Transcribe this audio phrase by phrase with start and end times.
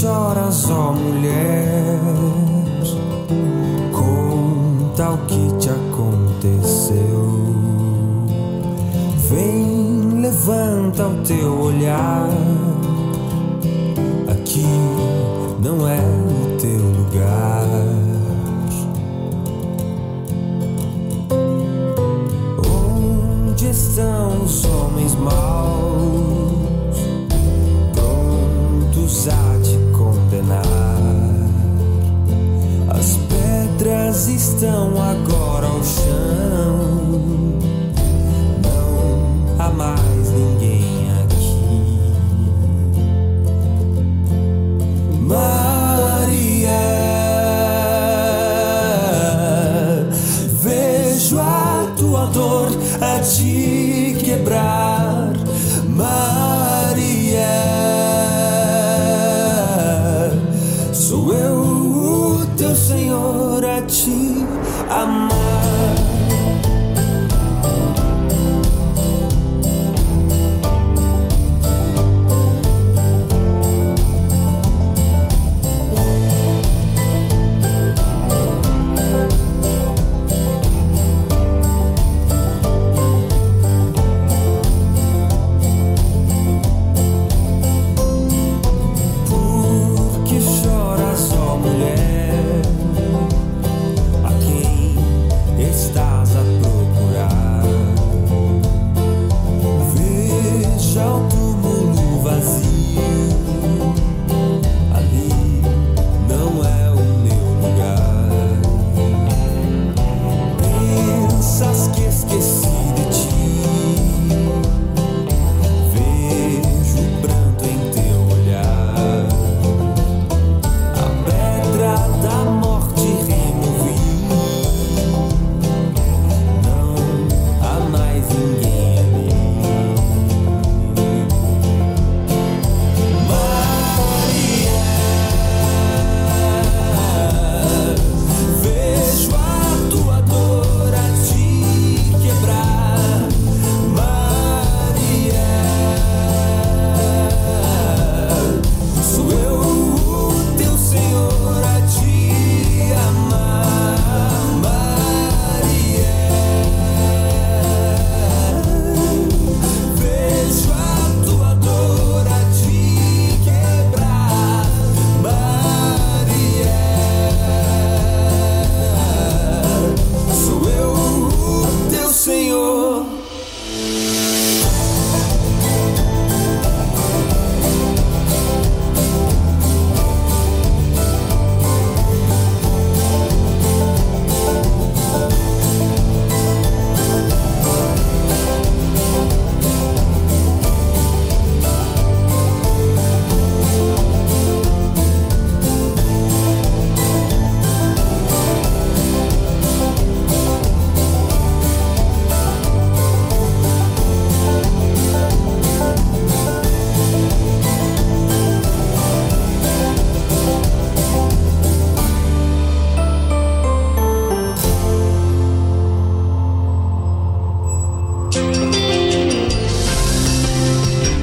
[0.07, 1.99] Choras, ó mulher?
[3.93, 7.57] Conta o que te aconteceu.
[9.29, 12.29] Vem, levanta o teu olhar.
[14.29, 14.65] Aqui
[15.61, 17.67] não é o teu lugar.
[22.65, 25.76] Onde estão os homens maus?
[34.57, 35.46] Estão agora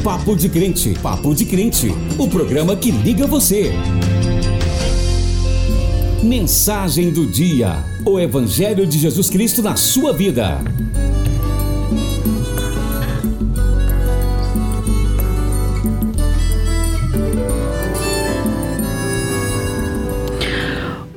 [0.03, 0.93] Papo de Crente.
[1.01, 1.87] Papo de Crente,
[2.19, 3.71] o programa que liga você.
[6.21, 7.77] Mensagem do dia.
[8.05, 10.59] O Evangelho de Jesus Cristo na sua vida.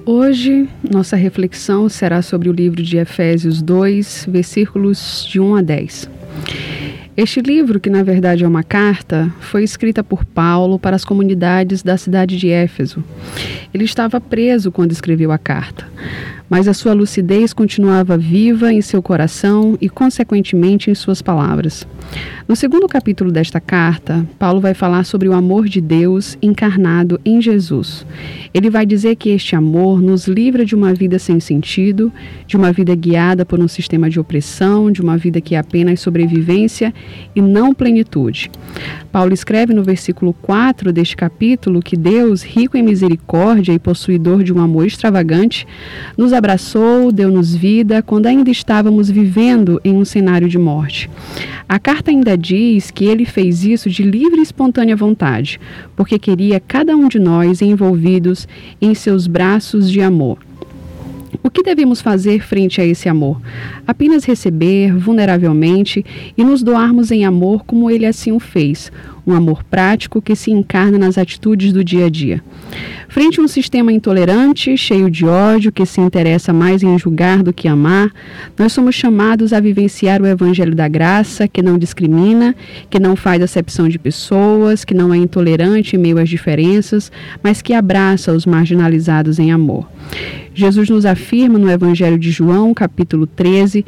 [0.05, 6.16] Hoje, nossa reflexão será sobre o livro de Efésios 2, versículos de 1 a 10.
[7.17, 11.83] Este livro, que na verdade é uma carta, foi escrita por Paulo para as comunidades
[11.83, 13.03] da cidade de Éfeso.
[13.73, 15.87] Ele estava preso quando escreveu a carta
[16.49, 21.87] mas a sua lucidez continuava viva em seu coração e, consequentemente, em suas palavras.
[22.49, 27.43] No segundo capítulo desta carta, Paulo vai falar sobre o amor de Deus encarnado em
[27.43, 28.07] Jesus.
[28.55, 32.13] Ele vai dizer que este amor nos livra de uma vida sem sentido,
[32.47, 36.01] de uma vida guiada por um sistema de opressão, de uma vida que é apenas
[36.01, 36.95] sobrevivência
[37.35, 38.51] e não plenitude.
[39.11, 44.53] Paulo escreve no versículo 4 deste capítulo que Deus, rico em misericórdia e possuidor de
[44.53, 45.67] um amor extravagante,
[46.17, 51.11] nos abraçou, deu-nos vida quando ainda estávamos vivendo em um cenário de morte.
[51.69, 55.59] A carta ainda diz que ele fez isso de livre e espontânea vontade,
[55.97, 58.47] porque queria cada um de nós envolvidos
[58.81, 60.39] em seus braços de amor.
[61.43, 63.41] O que devemos fazer frente a esse amor?
[63.87, 66.05] Apenas receber vulneravelmente
[66.37, 68.91] e nos doarmos em amor como ele assim o fez,
[69.27, 72.43] um amor prático que se encarna nas atitudes do dia a dia.
[73.09, 77.53] Frente a um sistema intolerante, cheio de ódio, que se interessa mais em julgar do
[77.53, 78.11] que amar,
[78.59, 82.55] nós somos chamados a vivenciar o Evangelho da Graça, que não discrimina,
[82.91, 87.11] que não faz acepção de pessoas, que não é intolerante em meio às diferenças,
[87.43, 89.89] mas que abraça os marginalizados em amor.
[90.57, 93.85] Jesus nos afirma no Evangelho de João, capítulo 13,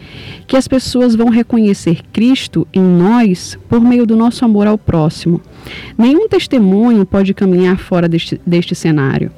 [0.46, 5.40] que as pessoas vão reconhecer Cristo em nós por meio do nosso amor ao próximo.
[5.96, 9.30] Nenhum testemunho pode caminhar fora deste, deste cenário.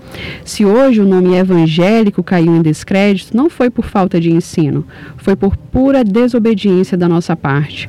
[0.44, 4.84] Se hoje o nome evangélico caiu em descrédito, não foi por falta de ensino,
[5.16, 7.88] foi por pura desobediência da nossa parte.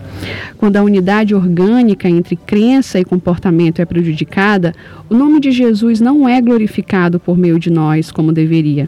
[0.58, 4.74] Quando a unidade orgânica entre crença e comportamento é prejudicada,
[5.10, 8.88] o nome de Jesus não é glorificado por meio de nós como deveria.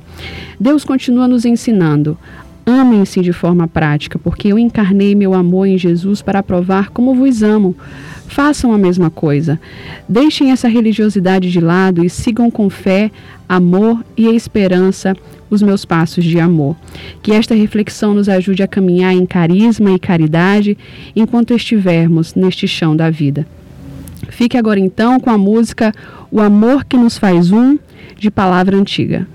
[0.60, 2.18] Deus continua nos ensinando.
[2.66, 7.44] Amem-se de forma prática, porque eu encarnei meu amor em Jesus para provar como vos
[7.44, 7.76] amo.
[8.28, 9.60] Façam a mesma coisa.
[10.08, 13.12] Deixem essa religiosidade de lado e sigam com fé,
[13.50, 15.14] amor e esperança
[15.50, 16.76] os meus passos de amor.
[17.22, 20.78] Que esta reflexão nos ajude a caminhar em carisma e caridade
[21.16, 23.46] enquanto estivermos neste chão da vida.
[24.30, 25.94] Fique agora então com a música
[26.32, 27.78] O Amor que nos faz um,
[28.18, 29.28] de palavra antiga.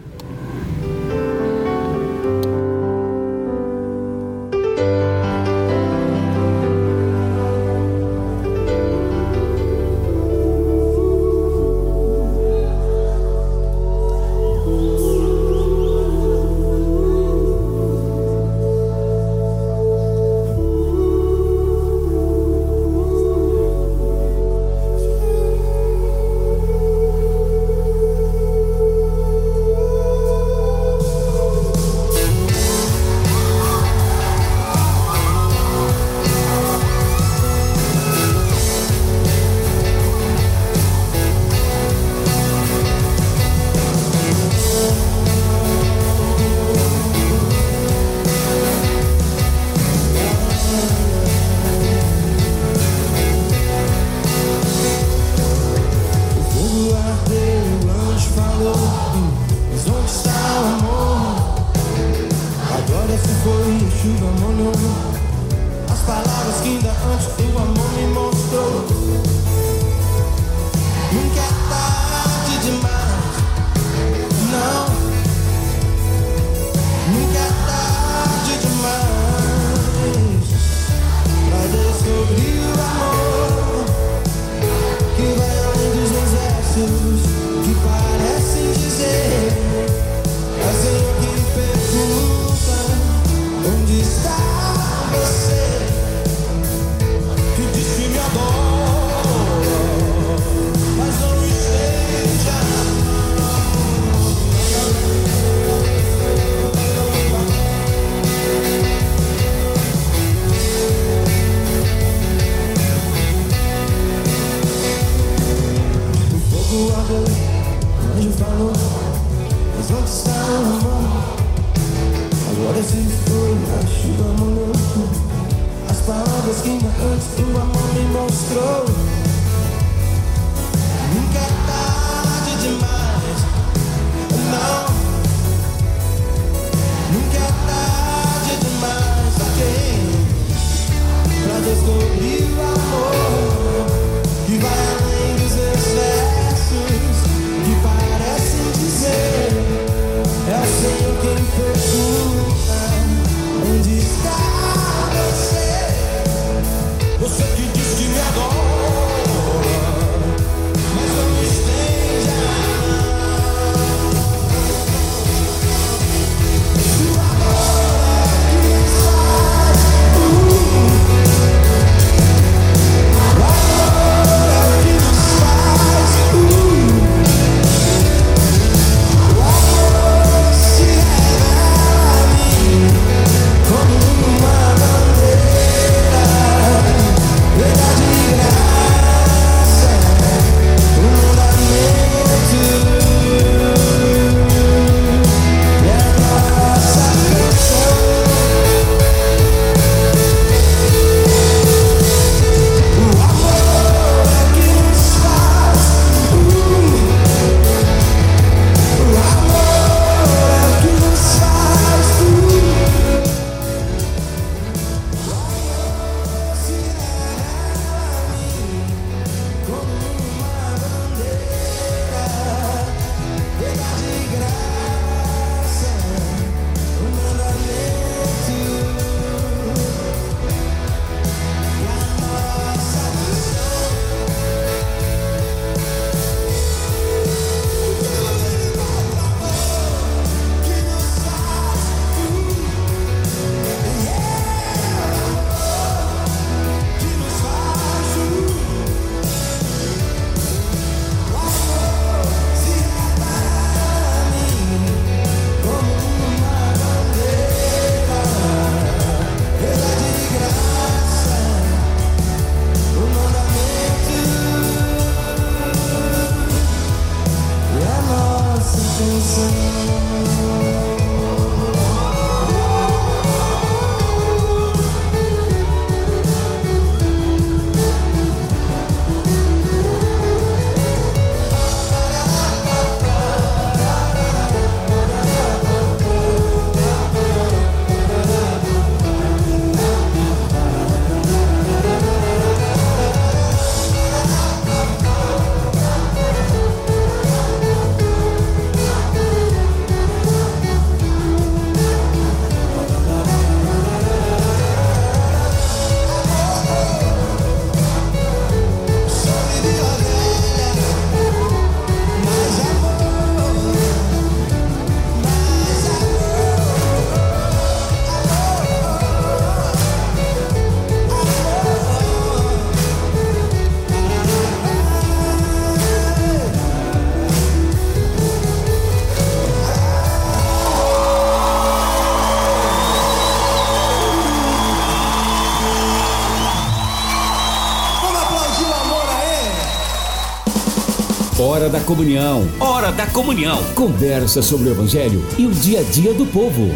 [341.68, 342.48] Hora da comunhão.
[342.58, 343.62] Hora da comunhão.
[343.74, 346.66] Conversa sobre o evangelho e o dia a dia do povo.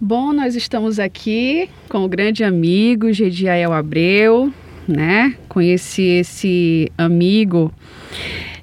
[0.00, 4.52] Bom, nós estamos aqui com o grande amigo Gediael Abreu,
[4.86, 5.34] né?
[5.48, 7.72] Conheci esse amigo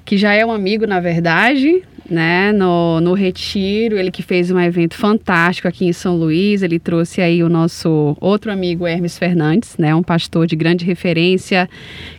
[0.02, 4.60] que já é um amigo, na verdade, né, no, no Retiro, ele que fez um
[4.60, 9.76] evento fantástico aqui em São Luís, ele trouxe aí o nosso outro amigo Hermes Fernandes,
[9.78, 11.68] né, um pastor de grande referência,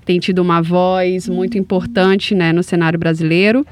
[0.04, 3.66] tem tido uma voz muito importante, né, no cenário brasileiro.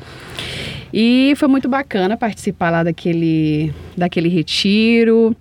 [0.93, 5.35] E foi muito bacana participar lá daquele, daquele retiro.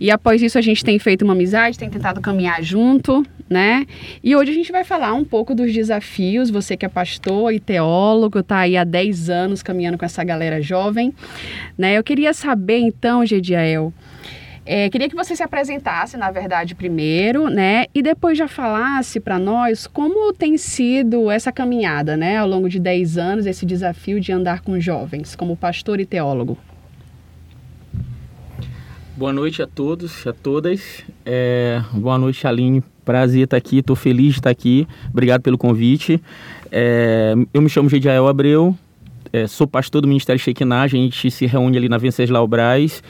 [0.00, 3.86] E após isso a gente tem feito uma amizade, tem tentado caminhar junto, né?
[4.24, 6.48] E hoje a gente vai falar um pouco dos desafios.
[6.48, 10.62] Você que é pastor e teólogo, tá aí há 10 anos caminhando com essa galera
[10.62, 11.12] jovem,
[11.76, 11.98] né?
[11.98, 13.92] Eu queria saber então, Gediael,
[14.64, 17.86] é, queria que você se apresentasse, na verdade, primeiro, né?
[17.94, 22.38] E depois já falasse para nós como tem sido essa caminhada, né?
[22.38, 26.56] Ao longo de 10 anos, esse desafio de andar com jovens, como pastor e teólogo.
[29.20, 31.04] Boa noite a todos, a todas.
[31.26, 32.82] É, boa noite, Aline.
[33.04, 34.88] Prazer estar aqui, estou feliz de estar aqui.
[35.10, 36.18] Obrigado pelo convite.
[36.72, 38.74] É, eu me chamo Gediael Abreu,
[39.30, 40.80] é, sou pastor do Ministério Shekinah.
[40.80, 43.02] A gente se reúne ali na Venceslau Braz.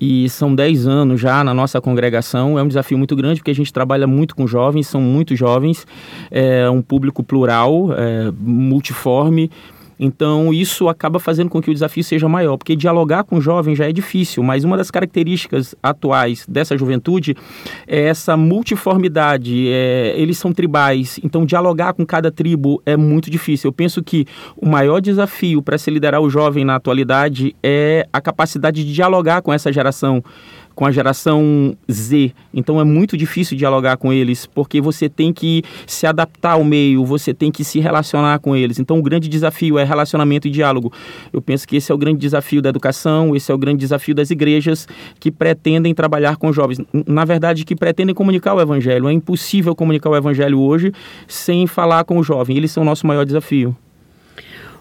[0.00, 2.58] e são 10 anos já na nossa congregação.
[2.58, 5.86] É um desafio muito grande porque a gente trabalha muito com jovens, são muito jovens,
[6.32, 9.52] é um público plural, é, multiforme.
[9.98, 13.88] Então, isso acaba fazendo com que o desafio seja maior, porque dialogar com jovens já
[13.88, 17.36] é difícil, mas uma das características atuais dessa juventude
[17.86, 19.68] é essa multiformidade.
[19.68, 23.68] É, eles são tribais, então dialogar com cada tribo é muito difícil.
[23.68, 24.26] Eu penso que
[24.56, 29.42] o maior desafio para se liderar o jovem na atualidade é a capacidade de dialogar
[29.42, 30.22] com essa geração
[30.78, 32.32] com a geração Z.
[32.54, 37.04] Então é muito difícil dialogar com eles, porque você tem que se adaptar ao meio,
[37.04, 38.78] você tem que se relacionar com eles.
[38.78, 40.92] Então o grande desafio é relacionamento e diálogo.
[41.32, 44.14] Eu penso que esse é o grande desafio da educação, esse é o grande desafio
[44.14, 44.86] das igrejas
[45.18, 46.80] que pretendem trabalhar com jovens.
[47.08, 49.08] Na verdade, que pretendem comunicar o evangelho.
[49.08, 50.92] É impossível comunicar o evangelho hoje
[51.26, 52.56] sem falar com o jovem.
[52.56, 53.76] Eles são o nosso maior desafio.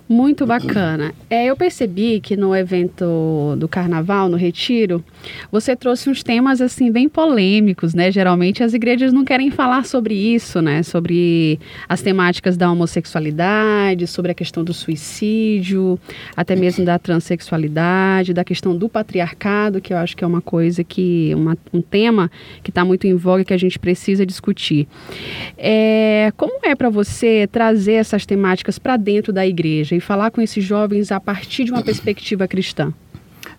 [0.09, 1.13] Muito bacana.
[1.29, 5.03] É, eu percebi que no evento do carnaval, no retiro,
[5.51, 8.09] você trouxe uns temas assim bem polêmicos, né?
[8.09, 10.81] Geralmente as igrejas não querem falar sobre isso, né?
[10.81, 11.59] Sobre
[11.89, 15.99] as temáticas da homossexualidade, sobre a questão do suicídio,
[16.37, 20.85] até mesmo da transexualidade, da questão do patriarcado, que eu acho que é uma coisa
[20.85, 22.31] que uma, um tema
[22.63, 24.87] que está muito em voga que a gente precisa discutir.
[25.57, 29.96] É, como é para você trazer essas temáticas para dentro da igreja?
[29.97, 32.93] E falar com esses jovens a partir de uma perspectiva cristã?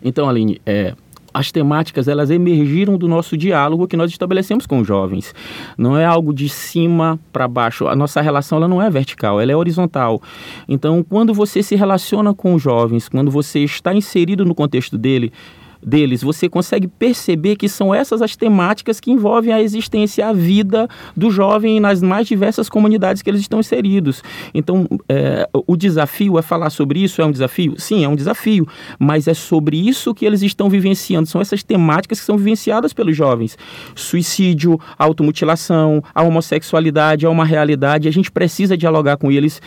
[0.01, 0.93] Então, Aline, é,
[1.33, 5.33] as temáticas elas emergiram do nosso diálogo que nós estabelecemos com os jovens.
[5.77, 7.87] Não é algo de cima para baixo.
[7.87, 10.21] A nossa relação ela não é vertical, ela é horizontal.
[10.67, 15.31] Então, quando você se relaciona com os jovens, quando você está inserido no contexto dele,
[15.81, 20.87] deles, você consegue perceber que são essas as temáticas que envolvem a existência, a vida
[21.15, 24.23] do jovem nas mais diversas comunidades que eles estão inseridos.
[24.53, 27.21] Então, é, o desafio é falar sobre isso?
[27.21, 27.75] É um desafio?
[27.77, 31.27] Sim, é um desafio, mas é sobre isso que eles estão vivenciando.
[31.27, 33.57] São essas temáticas que são vivenciadas pelos jovens.
[33.95, 39.61] Suicídio, automutilação, a homossexualidade é uma realidade, a gente precisa dialogar com eles.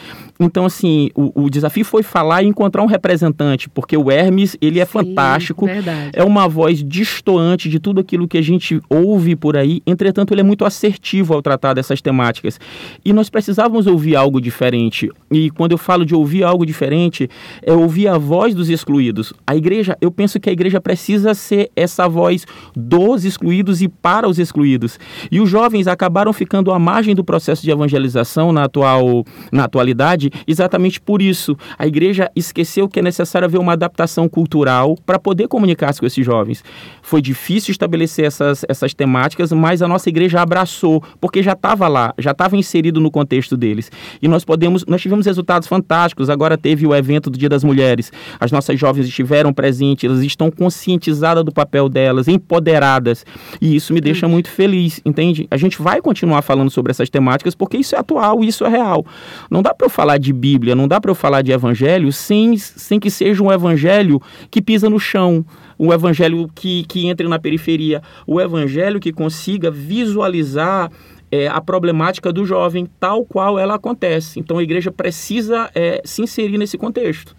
[0.45, 4.81] Então, assim, o, o desafio foi falar e encontrar um representante, porque o Hermes, ele
[4.81, 5.67] é Sim, fantástico.
[5.67, 6.11] Verdade.
[6.13, 10.41] É uma voz distoante de tudo aquilo que a gente ouve por aí, entretanto, ele
[10.41, 12.59] é muito assertivo ao tratar dessas temáticas.
[13.05, 15.11] E nós precisávamos ouvir algo diferente.
[15.31, 17.29] E quando eu falo de ouvir algo diferente,
[17.63, 19.33] é ouvir a voz dos excluídos.
[19.47, 24.29] A igreja, eu penso que a igreja precisa ser essa voz dos excluídos e para
[24.29, 24.99] os excluídos.
[25.31, 30.31] E os jovens acabaram ficando à margem do processo de evangelização na atual na atualidade,
[30.47, 31.57] exatamente por isso.
[31.79, 36.25] A igreja esqueceu que é necessário haver uma adaptação cultural para poder comunicar com esses
[36.25, 36.64] jovens.
[37.03, 42.14] Foi difícil estabelecer essas, essas temáticas, mas a nossa igreja abraçou, porque já estava lá,
[42.18, 43.90] já estava inserido no contexto deles.
[44.21, 46.31] E nós podemos, nós tivemos resultados fantásticos.
[46.31, 48.12] Agora teve o evento do Dia das Mulheres.
[48.38, 53.27] As nossas jovens estiveram presentes, elas estão conscientizadas do papel delas, empoderadas.
[53.61, 55.47] E isso me deixa muito feliz, entende?
[55.51, 59.05] A gente vai continuar falando sobre essas temáticas porque isso é atual, isso é real.
[59.51, 62.57] Não dá para eu falar de Bíblia, não dá para eu falar de evangelho sem,
[62.57, 65.45] sem que seja um evangelho que pisa no chão,
[65.79, 70.91] um evangelho que, que entre na periferia, o evangelho que consiga visualizar
[71.31, 74.39] é, a problemática do jovem tal qual ela acontece.
[74.39, 77.35] Então a igreja precisa é, se inserir nesse contexto.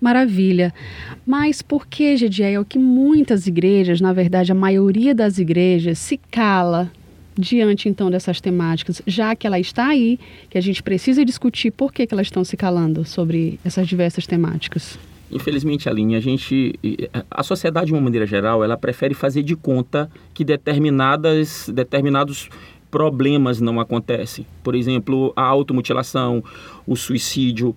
[0.00, 0.74] Maravilha.
[1.26, 6.90] Mas por que, Gediel, que muitas igrejas, na verdade a maioria das igrejas, se cala
[7.38, 10.18] diante então dessas temáticas, já que ela está aí,
[10.50, 14.26] que a gente precisa discutir por que, que elas estão se calando sobre essas diversas
[14.26, 14.98] temáticas?
[15.30, 16.74] Infelizmente, Aline, a gente,
[17.30, 22.48] a sociedade de uma maneira geral, ela prefere fazer de conta que determinadas, determinados
[22.90, 24.46] problemas não acontecem.
[24.64, 26.42] Por exemplo, a automutilação,
[26.86, 27.76] o suicídio,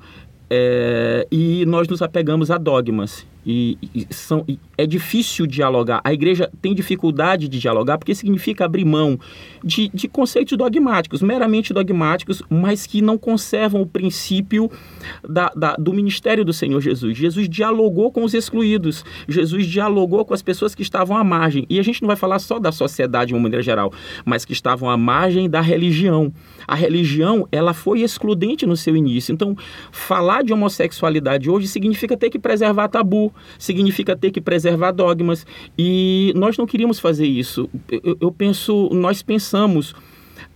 [0.50, 3.28] é, e nós nos apegamos a dogmas.
[3.46, 6.02] E, e, são, e é difícil dialogar.
[6.04, 9.20] A igreja tem dificuldade de dialogar porque significa abrir mão
[9.64, 14.70] de, de conceitos dogmáticos, meramente dogmáticos, mas que não conservam o princípio
[15.28, 17.18] da, da, do ministério do Senhor Jesus.
[17.18, 21.66] Jesus dialogou com os excluídos, Jesus dialogou com as pessoas que estavam à margem.
[21.70, 23.92] E a gente não vai falar só da sociedade de uma maneira geral,
[24.26, 26.32] mas que estavam à margem da religião.
[26.68, 29.34] A religião, ela foi excludente no seu início.
[29.34, 29.56] Então,
[29.92, 35.46] falar de homossexualidade hoje significa ter que preservar tabu significa ter que preservar dogmas.
[35.78, 37.70] E nós não queríamos fazer isso.
[37.90, 39.94] Eu, eu penso, nós pensamos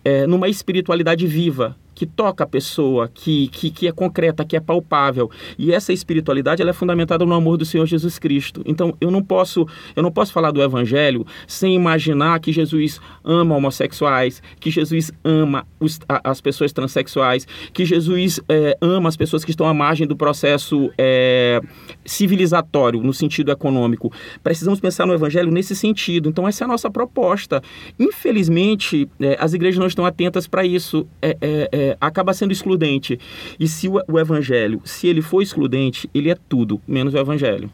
[0.03, 4.59] é, numa espiritualidade viva, que toca a pessoa, que, que, que é concreta, que é
[4.59, 5.31] palpável.
[5.57, 8.61] E essa espiritualidade ela é fundamentada no amor do Senhor Jesus Cristo.
[8.65, 13.55] Então eu não posso eu não posso falar do Evangelho sem imaginar que Jesus ama
[13.55, 19.45] homossexuais, que Jesus ama os, a, as pessoas transexuais, que Jesus é, ama as pessoas
[19.45, 21.61] que estão à margem do processo é,
[22.03, 24.11] civilizatório no sentido econômico.
[24.43, 26.27] Precisamos pensar no Evangelho nesse sentido.
[26.27, 27.61] Então essa é a nossa proposta.
[27.97, 31.07] Infelizmente é, as igrejas não estão atentas para isso.
[31.21, 33.19] É, é, acaba sendo excludente.
[33.59, 37.69] E se o, o evangelho, se ele for excludente, ele é tudo, menos o evangelho.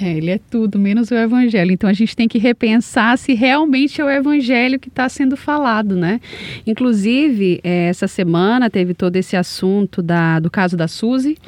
[0.00, 1.72] É, ele é tudo, menos o evangelho.
[1.72, 5.96] Então a gente tem que repensar se realmente é o evangelho que está sendo falado,
[5.96, 6.20] né?
[6.66, 11.38] Inclusive, é, essa semana teve todo esse assunto da, do caso da Suzy,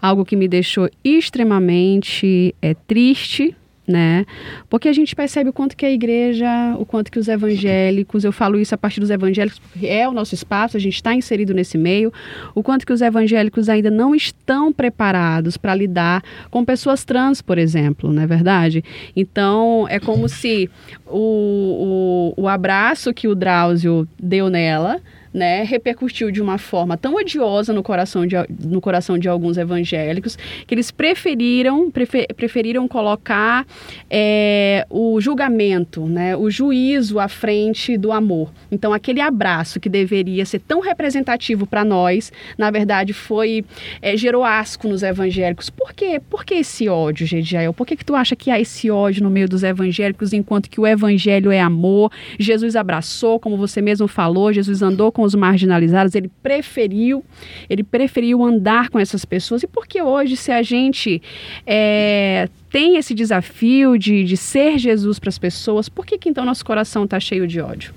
[0.00, 4.26] algo que me deixou extremamente é, triste, né?
[4.68, 8.32] Porque a gente percebe o quanto que a igreja, o quanto que os evangélicos, eu
[8.32, 11.54] falo isso a partir dos evangélicos, porque é o nosso espaço, a gente está inserido
[11.54, 12.12] nesse meio,
[12.54, 17.58] o quanto que os evangélicos ainda não estão preparados para lidar com pessoas trans, por
[17.58, 18.82] exemplo, não é verdade?
[19.14, 20.68] Então, é como se
[21.06, 25.00] o, o, o abraço que o Drauzio deu nela,
[25.36, 30.38] né, repercutiu de uma forma tão odiosa no coração de, no coração de alguns evangélicos
[30.66, 33.66] que eles preferiram, prefer, preferiram colocar
[34.08, 38.50] é, o julgamento, né, o juízo à frente do amor.
[38.72, 43.62] Então, aquele abraço que deveria ser tão representativo para nós, na verdade, foi
[44.00, 45.68] é, gerou asco nos evangélicos.
[45.68, 46.18] Por quê?
[46.30, 47.74] Por que esse ódio, Gediael?
[47.74, 50.80] Por que, que tu acha que há esse ódio no meio dos evangélicos, enquanto que
[50.80, 52.10] o evangelho é amor?
[52.38, 57.24] Jesus abraçou, como você mesmo falou, Jesus andou com os marginalizados, ele preferiu,
[57.68, 59.62] ele preferiu andar com essas pessoas.
[59.62, 61.20] E por que hoje, se a gente
[61.66, 66.44] é, tem esse desafio de, de ser Jesus para as pessoas, por que, que então
[66.44, 67.92] nosso coração está cheio de ódio?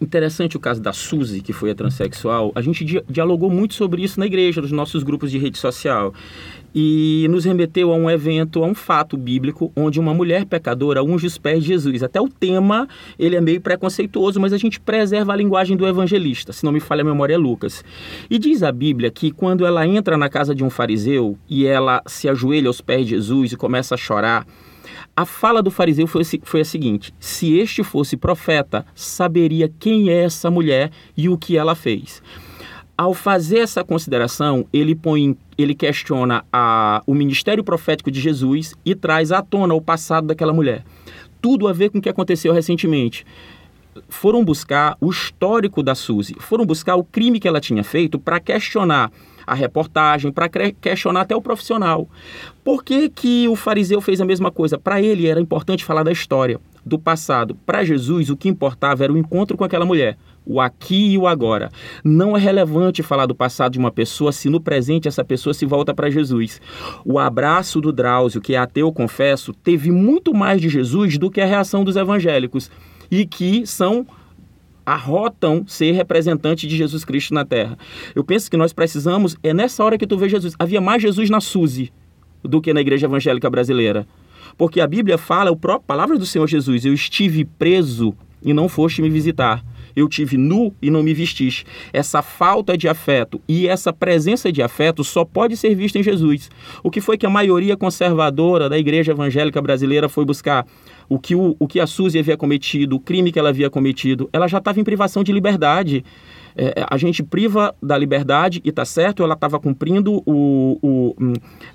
[0.00, 2.52] Interessante o caso da Suzy, que foi a transexual.
[2.54, 6.14] A gente dialogou muito sobre isso na igreja, nos nossos grupos de rede social
[6.74, 11.26] e nos remeteu a um evento, a um fato bíblico, onde uma mulher pecadora unge
[11.26, 12.02] os pés de Jesus.
[12.02, 16.52] Até o tema, ele é meio preconceituoso, mas a gente preserva a linguagem do evangelista,
[16.52, 17.84] se não me falha a memória é Lucas.
[18.30, 22.02] E diz a Bíblia que quando ela entra na casa de um fariseu e ela
[22.06, 24.46] se ajoelha aos pés de Jesus e começa a chorar,
[25.16, 30.24] a fala do fariseu foi, foi a seguinte: se este fosse profeta, saberia quem é
[30.24, 32.22] essa mulher e o que ela fez
[32.98, 38.92] ao fazer essa consideração, ele põe, ele questiona a, o ministério profético de Jesus e
[38.92, 40.84] traz à tona o passado daquela mulher.
[41.40, 43.24] Tudo a ver com o que aconteceu recentemente.
[44.08, 48.40] Foram buscar o histórico da Suzy, foram buscar o crime que ela tinha feito para
[48.40, 49.12] questionar
[49.46, 52.08] a reportagem, para questionar até o profissional.
[52.64, 54.76] Por que, que o fariseu fez a mesma coisa?
[54.76, 57.54] Para ele era importante falar da história, do passado.
[57.64, 61.26] Para Jesus, o que importava era o encontro com aquela mulher o aqui e o
[61.26, 61.70] agora.
[62.02, 65.66] Não é relevante falar do passado de uma pessoa se no presente essa pessoa se
[65.66, 66.58] volta para Jesus.
[67.04, 71.42] O abraço do Drauzio, que é ateu, confesso, teve muito mais de Jesus do que
[71.42, 72.70] a reação dos evangélicos
[73.10, 74.06] e que são
[74.86, 77.76] arrotam ser representante de Jesus Cristo na Terra.
[78.14, 80.54] Eu penso que nós precisamos, é nessa hora que tu vê Jesus.
[80.58, 81.92] Havia mais Jesus na Suzy
[82.42, 84.06] do que na igreja evangélica brasileira.
[84.56, 88.66] Porque a Bíblia fala, a própria palavra do Senhor Jesus, eu estive preso e não
[88.66, 89.62] foste me visitar
[89.98, 91.66] eu tive nu e não me vestiste.
[91.92, 96.50] Essa falta de afeto e essa presença de afeto só pode ser vista em Jesus.
[96.82, 100.66] O que foi que a maioria conservadora da igreja evangélica brasileira foi buscar?
[101.08, 104.28] O que, o, o que a Suzy havia cometido, o crime que ela havia cometido,
[104.32, 106.04] ela já estava em privação de liberdade.
[106.56, 111.32] É, a gente priva da liberdade e tá certo, ela estava cumprindo o, o, hum,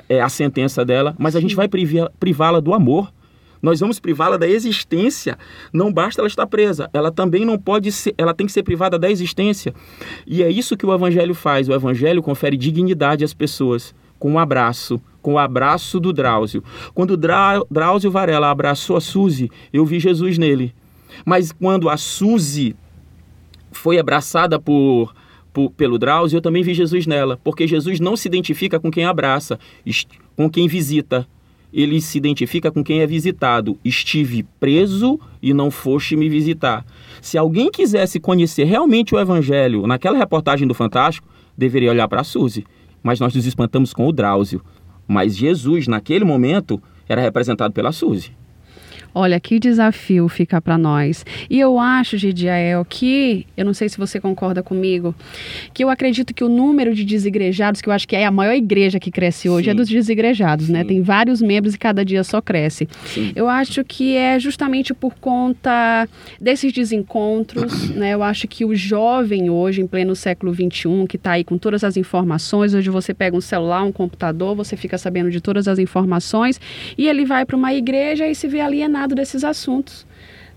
[0.10, 1.70] é, a sentença dela, mas a gente vai
[2.20, 3.12] privá-la do amor
[3.64, 5.38] nós vamos privá-la da existência.
[5.72, 9.00] Não basta ela estar presa, ela também não pode ser, ela tem que ser privada
[9.00, 9.74] da existência.
[10.28, 11.70] E é isso que o evangelho faz.
[11.70, 16.62] O evangelho confere dignidade às pessoas com um abraço, com o abraço do Drauzio.
[16.94, 20.76] Quando Drauzio Varela abraçou a Suzy, eu vi Jesus nele.
[21.26, 22.76] Mas quando a Suzy
[23.72, 25.14] foi abraçada por,
[25.78, 29.58] pelo Drauzio, eu também vi Jesus nela, porque Jesus não se identifica com quem abraça,
[30.36, 31.26] com quem visita
[31.74, 33.78] ele se identifica com quem é visitado.
[33.84, 36.86] Estive preso e não foste me visitar.
[37.22, 42.24] Se alguém quisesse conhecer realmente o Evangelho naquela reportagem do Fantástico, deveria olhar para a
[42.24, 42.64] Suzy.
[43.02, 44.62] Mas nós nos espantamos com o Drauzio.
[45.08, 48.32] Mas Jesus, naquele momento, era representado pela Suzy.
[49.16, 51.24] Olha, que desafio fica para nós.
[51.50, 55.14] E eu acho, Gidiael, que, eu não sei se você concorda comigo,
[55.72, 58.54] que eu acredito que o número de desigrejados, que eu acho que é a maior
[58.54, 59.78] igreja que cresce hoje, é Sim.
[59.78, 60.84] é dos desigrejados, né?
[60.84, 62.88] Tem vários membros e cada dia só cresce.
[63.06, 63.32] Sim.
[63.36, 66.08] Eu acho que é justamente por conta
[66.42, 68.16] desses desencontros, né?
[68.16, 71.84] Eu acho que o jovem hoje, em pleno século XXI, que está aí com todas
[71.84, 75.78] as informações, hoje você pega um celular, um computador, você fica sabendo de todas as
[75.78, 76.60] informações,
[76.98, 80.06] e ele vai para uma igreja e se vê alienado desses assuntos.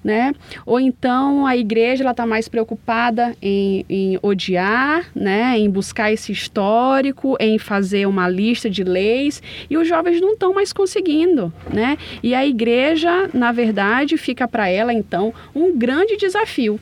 [0.05, 0.33] Né?
[0.65, 5.59] Ou então a igreja está mais preocupada em, em, odiar, né?
[5.59, 10.55] Em buscar esse histórico, em fazer uma lista de leis e os jovens não estão
[10.55, 11.99] mais conseguindo, né?
[12.23, 16.79] E a igreja, na verdade, fica para ela então um grande desafio,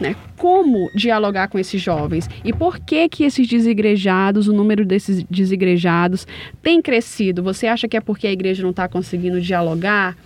[0.00, 0.14] né?
[0.36, 6.28] Como dialogar com esses jovens e por que que esses desigrejados, o número desses desigrejados
[6.62, 7.42] tem crescido?
[7.42, 10.16] Você acha que é porque a igreja não está conseguindo dialogar,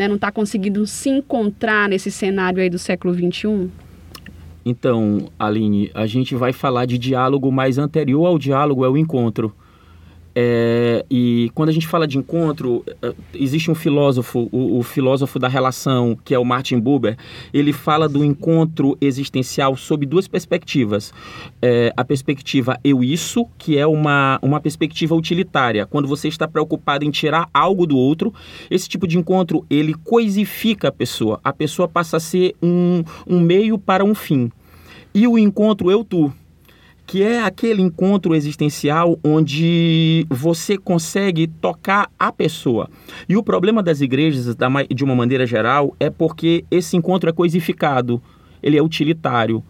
[0.00, 0.08] né?
[0.08, 3.68] Não está conseguindo se encontrar nesse cenário aí do século 21?
[4.64, 9.54] Então, Aline, a gente vai falar de diálogo, mas anterior ao diálogo é o encontro.
[10.34, 15.38] É, e quando a gente fala de encontro, é, existe um filósofo, o, o, filósofo
[15.38, 17.16] da relação, que é o Martin Buber,
[17.52, 21.12] ele fala do encontro existencial sob duas perspectivas.
[21.60, 27.10] É, a perspectiva eu-isso, que é uma, uma perspectiva utilitária, quando você está preocupado em
[27.10, 28.32] tirar algo do outro,
[28.70, 31.40] esse tipo de encontro, ele coisifica a pessoa.
[31.42, 34.50] A pessoa passa a ser um, um meio para um fim.
[35.12, 36.32] E o encontro eu-tu,
[37.10, 42.88] que é aquele encontro existencial onde você consegue tocar a pessoa.
[43.28, 44.56] E o problema das igrejas,
[44.94, 48.22] de uma maneira geral, é porque esse encontro é coisificado,
[48.62, 49.60] ele é utilitário.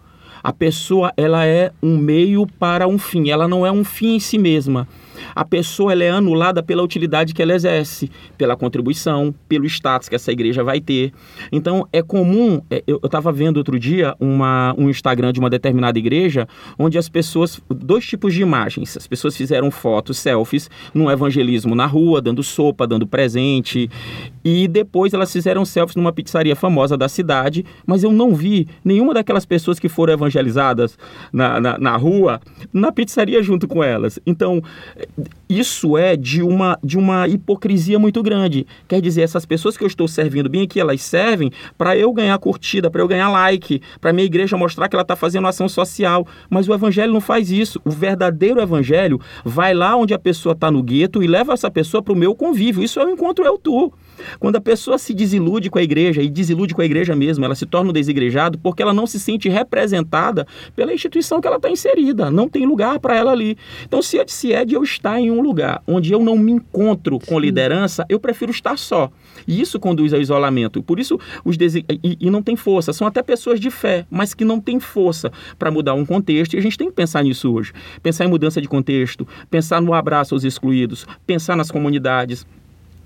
[0.42, 4.20] A pessoa ela é um meio para um fim, ela não é um fim em
[4.20, 4.86] si mesma
[5.34, 10.14] a pessoa ela é anulada pela utilidade que ela exerce, pela contribuição, pelo status que
[10.14, 11.12] essa igreja vai ter.
[11.50, 15.98] Então, é comum, é, eu estava vendo outro dia uma, um Instagram de uma determinada
[15.98, 16.46] igreja,
[16.78, 21.86] onde as pessoas, dois tipos de imagens, as pessoas fizeram fotos, selfies, num evangelismo na
[21.86, 23.90] rua, dando sopa, dando presente,
[24.44, 29.14] e depois elas fizeram selfies numa pizzaria famosa da cidade, mas eu não vi nenhuma
[29.14, 30.98] daquelas pessoas que foram evangelizadas
[31.32, 32.40] na, na, na rua
[32.72, 34.18] na pizzaria junto com elas.
[34.26, 34.62] Então,
[35.48, 38.66] isso é de uma, de uma hipocrisia muito grande.
[38.86, 42.38] Quer dizer, essas pessoas que eu estou servindo bem aqui, elas servem para eu ganhar
[42.38, 46.26] curtida, para eu ganhar like, para minha igreja mostrar que ela está fazendo ação social.
[46.48, 47.80] Mas o evangelho não faz isso.
[47.84, 52.02] O verdadeiro evangelho vai lá onde a pessoa está no gueto e leva essa pessoa
[52.02, 52.82] para o meu convívio.
[52.82, 53.92] Isso é o encontro eu tu.
[54.38, 57.54] Quando a pessoa se desilude com a igreja, e desilude com a igreja mesmo, ela
[57.54, 61.70] se torna um desigrejado porque ela não se sente representada pela instituição que ela está
[61.70, 62.30] inserida.
[62.30, 63.56] Não tem lugar para ela ali.
[63.84, 67.18] Então, se, se é de eu estar em um lugar onde eu não me encontro
[67.18, 67.40] com Sim.
[67.40, 69.10] liderança, eu prefiro estar só.
[69.46, 70.82] E isso conduz ao isolamento.
[70.82, 71.84] Por isso, os desi...
[71.88, 72.92] e, e não tem força.
[72.92, 76.54] São até pessoas de fé, mas que não têm força para mudar um contexto.
[76.54, 77.72] E a gente tem que pensar nisso hoje.
[78.02, 82.46] Pensar em mudança de contexto, pensar no abraço aos excluídos, pensar nas comunidades.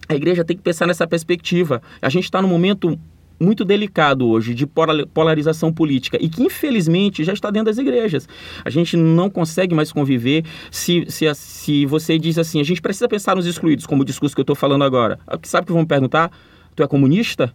[0.09, 1.83] A igreja tem que pensar nessa perspectiva.
[2.01, 2.99] A gente está num momento
[3.41, 8.29] muito delicado hoje de polarização política e que infelizmente já está dentro das igrejas.
[8.65, 13.09] A gente não consegue mais conviver se, se, se você diz assim, a gente precisa
[13.09, 15.19] pensar nos excluídos, como o discurso que eu estou falando agora.
[15.43, 16.31] Sabe o que vão me perguntar?
[16.75, 17.53] Tu é comunista?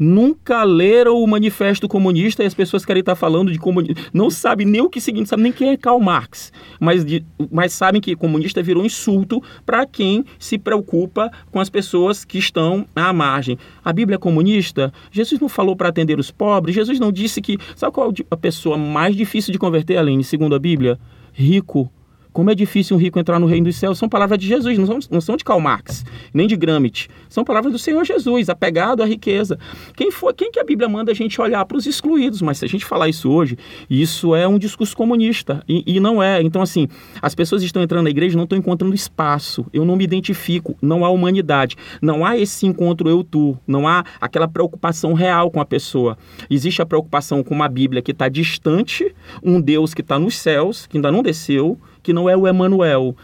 [0.00, 3.96] Nunca leram o Manifesto Comunista e as pessoas querem estar falando de comunismo.
[4.14, 7.74] Não sabem nem o que seguinte, sabem nem quem é Karl Marx, mas, de, mas
[7.74, 13.12] sabem que comunista virou insulto para quem se preocupa com as pessoas que estão à
[13.12, 13.58] margem.
[13.84, 14.90] A Bíblia é comunista?
[15.10, 16.74] Jesus não falou para atender os pobres?
[16.74, 17.58] Jesus não disse que.
[17.76, 20.98] Sabe qual a pessoa mais difícil de converter, Aline, segundo a Bíblia?
[21.32, 21.90] Rico
[22.32, 23.98] como é difícil um rico entrar no reino dos céus.
[23.98, 27.08] São palavras de Jesus, não são, não são de Karl Marx, nem de Gramsci.
[27.28, 29.58] São palavras do Senhor Jesus, apegado à riqueza.
[29.96, 32.42] Quem, foi, quem que a Bíblia manda a gente olhar para os excluídos?
[32.42, 33.56] Mas se a gente falar isso hoje,
[33.88, 35.62] isso é um discurso comunista.
[35.68, 36.42] E, e não é.
[36.42, 36.88] Então, assim,
[37.20, 39.66] as pessoas estão entrando na igreja não estão encontrando espaço.
[39.72, 40.76] Eu não me identifico.
[40.80, 41.76] Não há humanidade.
[42.00, 43.58] Não há esse encontro eu-tu.
[43.66, 46.16] Não há aquela preocupação real com a pessoa.
[46.48, 50.86] Existe a preocupação com uma Bíblia que está distante, um Deus que está nos céus,
[50.86, 53.16] que ainda não desceu, que não é o Emanuel.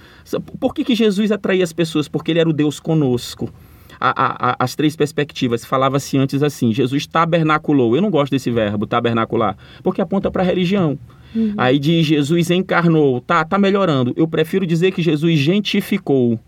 [0.60, 2.08] Por que, que Jesus atraía as pessoas?
[2.08, 3.52] Porque ele era o Deus conosco.
[3.98, 5.64] A, a, as três perspectivas.
[5.64, 7.96] Falava-se antes assim: Jesus tabernaculou.
[7.96, 10.98] Eu não gosto desse verbo, tabernacular, porque aponta para a religião.
[11.34, 11.54] Uhum.
[11.56, 13.20] Aí diz Jesus encarnou.
[13.20, 14.12] Tá, tá melhorando.
[14.16, 16.38] Eu prefiro dizer que Jesus gentificou,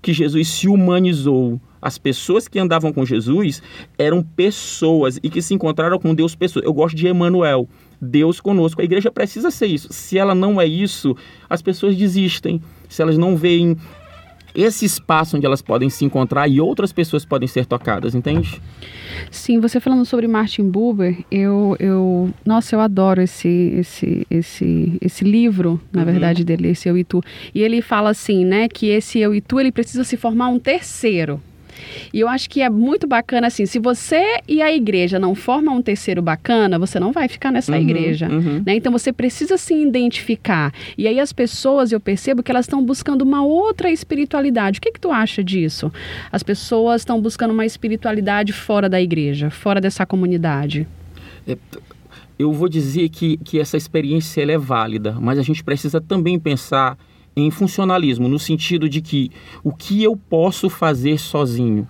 [0.00, 1.60] que Jesus se humanizou.
[1.82, 3.62] As pessoas que andavam com Jesus
[3.98, 6.64] eram pessoas e que se encontraram com Deus pessoas.
[6.64, 7.68] Eu gosto de Emanuel.
[8.04, 8.80] Deus conosco.
[8.80, 9.88] A igreja precisa ser isso.
[9.92, 11.16] Se ela não é isso,
[11.50, 12.62] as pessoas desistem.
[12.88, 13.76] Se elas não veem
[14.54, 18.60] esse espaço onde elas podem se encontrar e outras pessoas podem ser tocadas, entende?
[19.30, 25.24] Sim, você falando sobre Martin Buber, eu, eu nossa, eu adoro esse esse esse esse
[25.24, 26.06] livro, na uhum.
[26.06, 27.20] verdade dele, esse Eu e Tu.
[27.54, 30.58] E ele fala assim, né, que esse Eu e Tu ele precisa se formar um
[30.58, 31.40] terceiro.
[32.12, 35.76] E eu acho que é muito bacana assim, se você e a igreja não formam
[35.76, 38.28] um terceiro bacana, você não vai ficar nessa uhum, igreja.
[38.28, 38.62] Uhum.
[38.64, 38.76] Né?
[38.76, 40.72] Então você precisa se identificar.
[40.96, 44.78] E aí as pessoas, eu percebo que elas estão buscando uma outra espiritualidade.
[44.78, 45.92] O que, que tu acha disso?
[46.30, 50.86] As pessoas estão buscando uma espiritualidade fora da igreja, fora dessa comunidade.
[51.46, 51.56] É,
[52.38, 56.98] eu vou dizer que, que essa experiência é válida, mas a gente precisa também pensar
[57.36, 59.30] em funcionalismo, no sentido de que
[59.62, 61.88] o que eu posso fazer sozinho?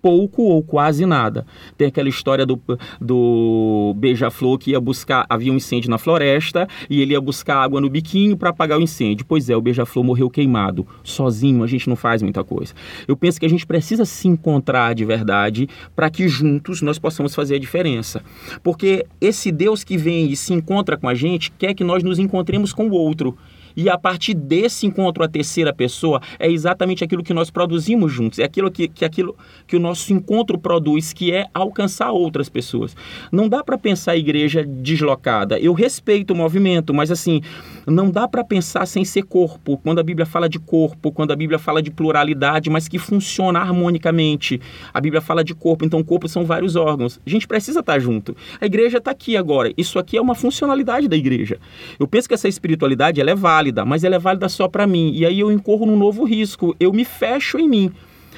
[0.00, 1.46] pouco ou quase nada.
[1.76, 2.60] Tem aquela história do,
[3.00, 7.80] do beija-flor que ia buscar, havia um incêndio na floresta e ele ia buscar água
[7.80, 9.24] no biquinho para apagar o incêndio.
[9.26, 10.86] Pois é, o beija-flor morreu queimado.
[11.02, 12.74] Sozinho a gente não faz muita coisa.
[13.06, 17.34] Eu penso que a gente precisa se encontrar de verdade para que juntos nós possamos
[17.34, 18.22] fazer a diferença.
[18.62, 22.18] Porque esse Deus que vem e se encontra com a gente quer que nós nos
[22.18, 23.36] encontremos com o outro.
[23.76, 28.38] E a partir desse encontro a terceira pessoa é exatamente aquilo que nós produzimos juntos,
[28.38, 32.96] é aquilo que, que, aquilo que o nosso encontro produz, que é alcançar outras pessoas.
[33.30, 35.58] Não dá para pensar a igreja deslocada.
[35.58, 37.40] Eu respeito o movimento, mas assim,
[37.86, 39.78] não dá para pensar sem ser corpo.
[39.78, 43.58] Quando a Bíblia fala de corpo, quando a Bíblia fala de pluralidade, mas que funciona
[43.60, 44.60] harmonicamente.
[44.92, 47.20] A Bíblia fala de corpo, então corpo são vários órgãos.
[47.24, 48.36] A gente precisa estar junto.
[48.60, 49.72] A igreja está aqui agora.
[49.76, 51.58] Isso aqui é uma funcionalidade da igreja.
[51.98, 55.12] Eu penso que essa espiritualidade ela é válida, mas ela é válida só para mim.
[55.14, 56.74] E aí eu incorro num novo risco.
[56.78, 57.92] Eu me fecho em mim.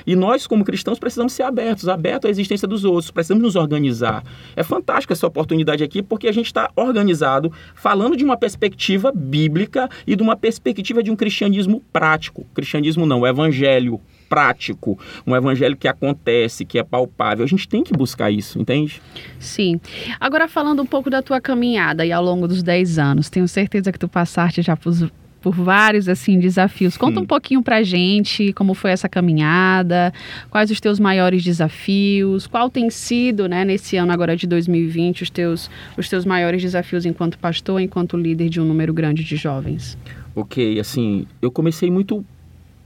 [0.07, 4.25] E nós, como cristãos, precisamos ser abertos, abertos à existência dos outros, precisamos nos organizar.
[4.57, 9.89] É fantástica essa oportunidade aqui, porque a gente está organizado, falando de uma perspectiva bíblica
[10.07, 12.45] e de uma perspectiva de um cristianismo prático.
[12.55, 14.01] Cristianismo não, o evangelho
[14.33, 17.45] prático, um evangelho que acontece, que é palpável.
[17.45, 19.03] A gente tem que buscar isso, entende?
[19.39, 19.79] Sim.
[20.19, 23.93] Agora falando um pouco da tua caminhada e ao longo dos 10 anos, tenho certeza
[23.93, 24.95] que tu passaste já por,
[25.43, 26.97] por vários assim desafios.
[26.97, 30.15] Conta um pouquinho pra gente como foi essa caminhada,
[30.49, 35.29] quais os teus maiores desafios, qual tem sido, né, nesse ano agora de 2020, os
[35.29, 39.99] teus os teus maiores desafios enquanto pastor, enquanto líder de um número grande de jovens.
[40.35, 42.25] OK, assim, eu comecei muito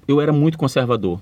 [0.08, 1.20] eu era muito conservador.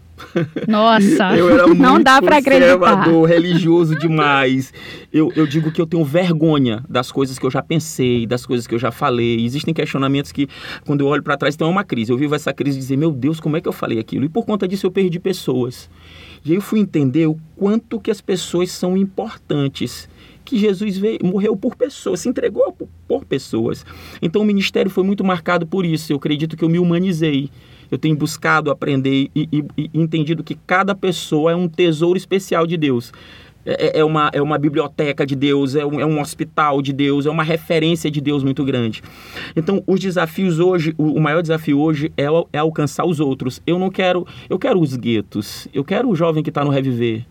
[0.68, 4.72] Nossa, eu era muito não dá para conservador, religioso demais.
[5.12, 8.66] Eu, eu digo que eu tenho vergonha das coisas que eu já pensei, das coisas
[8.66, 9.44] que eu já falei.
[9.44, 10.48] Existem questionamentos que,
[10.86, 12.12] quando eu olho para trás, então é uma crise.
[12.12, 14.24] Eu vivo essa crise de dizer, meu Deus, como é que eu falei aquilo?
[14.26, 15.88] E por conta disso eu perdi pessoas.
[16.44, 20.08] E aí eu fui entender o quanto que as pessoas são importantes
[20.44, 23.86] que Jesus veio, morreu por pessoas, se entregou por, por pessoas.
[24.20, 26.12] Então o ministério foi muito marcado por isso.
[26.12, 27.48] Eu acredito que eu me humanizei
[27.90, 32.66] eu tenho buscado aprender e, e, e entendido que cada pessoa é um tesouro especial
[32.66, 33.12] de Deus.
[33.66, 36.92] É, é, é, uma, é uma biblioteca de Deus, é um, é um hospital de
[36.92, 39.02] Deus, é uma referência de Deus muito grande.
[39.56, 43.62] Então, os desafios hoje, o, o maior desafio hoje é, é, alcançar os outros.
[43.66, 47.24] Eu não quero, eu quero os guetos, eu quero o jovem que está no Reviver,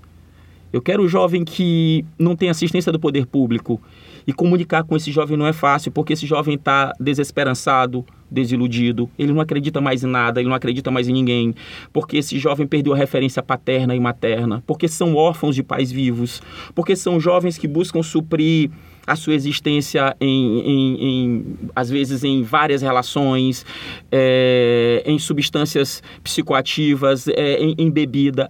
[0.74, 3.80] eu quero o jovem que não tem assistência do poder público.
[4.26, 9.34] E comunicar com esse jovem não é fácil, porque esse jovem está desesperançado, desiludido, ele
[9.34, 11.54] não acredita mais em nada, ele não acredita mais em ninguém,
[11.92, 16.42] porque esse jovem perdeu a referência paterna e materna, porque são órfãos de pais vivos,
[16.74, 18.72] porque são jovens que buscam suprir
[19.06, 23.66] a sua existência em, em, em às vezes em várias relações,
[24.10, 28.50] é, em substâncias psicoativas, é, em, em bebida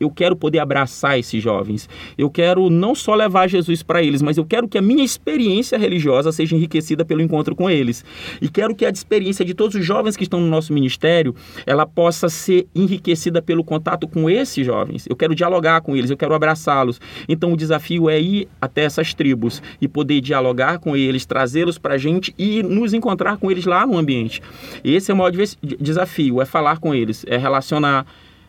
[0.00, 1.88] eu quero poder abraçar esses jovens.
[2.16, 5.78] Eu quero não só levar Jesus para eles, mas eu quero que a minha experiência
[5.78, 8.04] religiosa seja enriquecida pelo encontro com eles.
[8.40, 11.34] E quero que a experiência de todos os jovens que estão no nosso ministério,
[11.66, 15.06] ela possa ser enriquecida pelo contato com esses jovens.
[15.08, 17.00] Eu quero dialogar com eles, eu quero abraçá-los.
[17.28, 21.94] Então o desafio é ir até essas tribos e poder dialogar com eles, trazê-los para
[21.94, 24.42] a gente e nos encontrar com eles lá no ambiente.
[24.84, 25.32] Esse é o maior
[25.80, 28.06] desafio, é falar com eles, é relacionar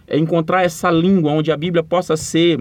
[0.09, 2.59] é encontrar essa língua onde a Bíblia possa ser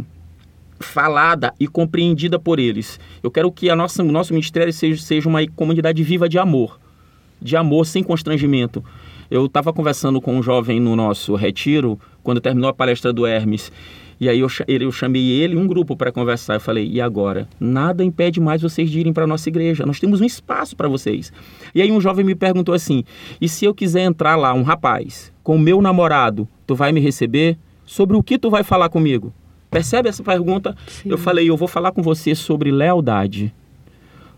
[0.78, 3.00] falada e compreendida por eles.
[3.22, 6.78] Eu quero que a nossa, o nosso ministério seja, seja uma comunidade viva de amor,
[7.40, 8.84] de amor sem constrangimento.
[9.30, 13.72] Eu estava conversando com um jovem no nosso retiro, quando terminou a palestra do Hermes,
[14.20, 16.54] e aí eu, eu chamei ele e um grupo para conversar.
[16.54, 17.48] Eu falei, e agora?
[17.60, 19.86] Nada impede mais vocês de irem para a nossa igreja.
[19.86, 21.32] Nós temos um espaço para vocês.
[21.74, 23.04] E aí um jovem me perguntou assim,
[23.40, 27.00] e se eu quiser entrar lá, um rapaz, com o meu namorado, tu vai me
[27.00, 27.56] receber?
[27.86, 29.32] Sobre o que tu vai falar comigo?
[29.70, 30.76] Percebe essa pergunta?
[30.86, 31.08] Sim.
[31.08, 33.50] Eu falei, eu vou falar com você sobre lealdade,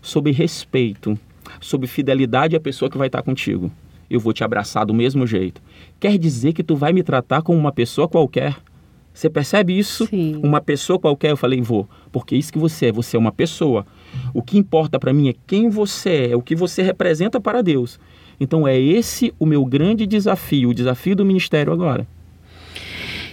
[0.01, 1.19] sobre respeito,
[1.59, 3.69] sobre fidelidade à pessoa que vai estar contigo.
[4.09, 5.61] eu vou te abraçar do mesmo jeito.
[5.99, 8.55] Quer dizer que tu vai me tratar como uma pessoa qualquer?
[9.13, 10.07] Você percebe isso?
[10.07, 10.39] Sim.
[10.41, 13.85] Uma pessoa qualquer, eu falei, vou, porque isso que você é, você é uma pessoa.
[14.33, 17.99] O que importa para mim é quem você é o que você representa para Deus.
[18.41, 22.07] Então é esse o meu grande desafio, o desafio do ministério agora.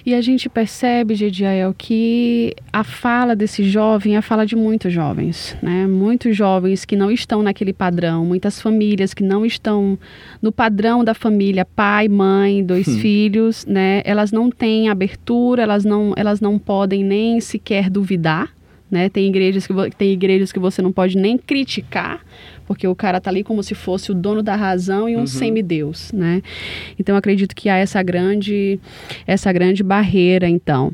[0.04, 4.92] E a gente percebe, Gediael, que a fala desse jovem é a fala de muitos
[4.92, 5.86] jovens, né?
[5.86, 9.98] Muitos jovens que não estão naquele padrão, muitas famílias que não estão
[10.42, 12.98] no padrão da família, pai, mãe, dois hum.
[12.98, 14.02] filhos, né?
[14.04, 18.50] Elas não têm abertura, elas não, elas não podem nem sequer duvidar,
[18.90, 19.08] né?
[19.08, 22.20] Tem igrejas que tem igrejas que você não pode nem criticar,
[22.68, 25.26] porque o cara tá ali como se fosse o dono da razão e um uhum.
[25.26, 26.42] semideus, né?
[26.98, 28.78] Então acredito que há essa grande
[29.26, 30.92] essa grande barreira, então.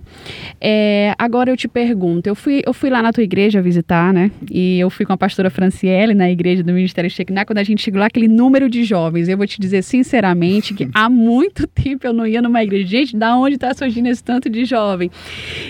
[0.61, 4.31] É, agora eu te pergunto, eu fui eu fui lá na tua igreja visitar, né?
[4.49, 7.83] E eu fui com a pastora Franciele na igreja do Ministério Shekinah, quando a gente
[7.83, 12.07] chegou lá aquele número de jovens, eu vou te dizer sinceramente que há muito tempo
[12.07, 12.87] eu não ia numa igreja.
[12.87, 15.11] Gente, da onde está surgindo esse tanto de jovem?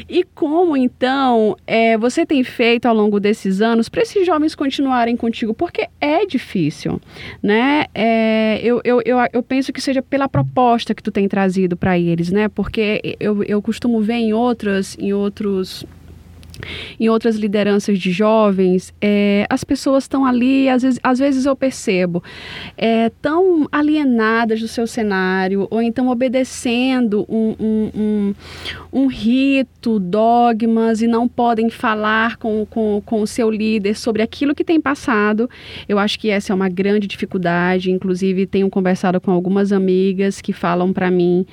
[0.06, 5.16] E como então é, você tem feito ao longo desses anos para esses jovens continuarem
[5.16, 5.54] contigo?
[5.54, 7.00] Porque é difícil,
[7.42, 7.86] né?
[7.94, 11.98] É, eu, eu, eu, eu, penso que seja pela proposta que tu tem trazido para
[11.98, 12.48] eles, né?
[12.48, 15.84] Porque eu, eu costumo ver em outras, em outros
[16.98, 21.54] em outras lideranças de jovens, é, as pessoas estão ali, às vezes, às vezes eu
[21.54, 22.22] percebo,
[22.76, 28.34] é, tão alienadas do seu cenário, ou então obedecendo um, um, um,
[28.92, 34.54] um rito, dogmas, e não podem falar com, com, com o seu líder sobre aquilo
[34.54, 35.48] que tem passado.
[35.88, 40.52] Eu acho que essa é uma grande dificuldade, inclusive tenho conversado com algumas amigas que
[40.52, 41.46] falam para mim,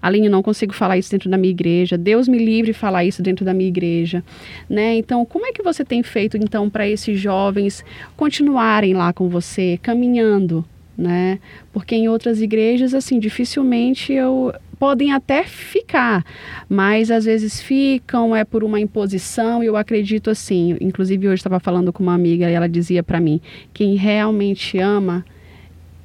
[0.00, 3.22] Aline, não consigo falar isso dentro da minha igreja, Deus me livre de falar isso
[3.22, 4.22] dentro da minha igreja
[4.68, 4.96] né?
[4.96, 7.84] Então, como é que você tem feito então para esses jovens
[8.16, 10.64] continuarem lá com você, caminhando,
[10.96, 11.38] né?
[11.72, 16.24] Porque em outras igrejas assim, dificilmente eu podem até ficar,
[16.68, 21.58] mas às vezes ficam é por uma imposição e eu acredito assim, inclusive hoje estava
[21.58, 23.40] falando com uma amiga e ela dizia para mim,
[23.74, 25.24] quem realmente ama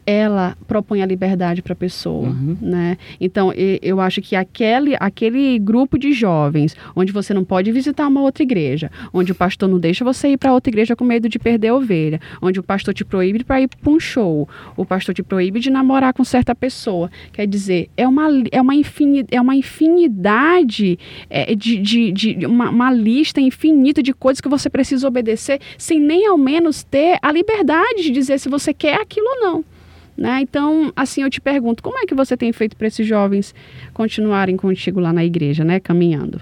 [0.05, 2.57] ela propõe a liberdade para a pessoa, uhum.
[2.61, 2.97] né?
[3.19, 3.51] Então,
[3.81, 8.43] eu acho que aquele, aquele grupo de jovens, onde você não pode visitar uma outra
[8.43, 11.69] igreja, onde o pastor não deixa você ir para outra igreja com medo de perder
[11.69, 15.23] a ovelha, onde o pastor te proíbe para ir para um show, o pastor te
[15.23, 19.55] proíbe de namorar com certa pessoa, quer dizer, é uma, é uma, infini, é uma
[19.55, 20.99] infinidade
[21.29, 25.99] é, de, de, de uma, uma lista infinita de coisas que você precisa obedecer, sem
[25.99, 29.72] nem ao menos ter a liberdade de dizer se você quer aquilo ou não.
[30.15, 30.41] Né?
[30.41, 33.53] Então, assim, eu te pergunto, como é que você tem feito para esses jovens
[33.93, 36.39] continuarem contigo lá na igreja, né, caminhando?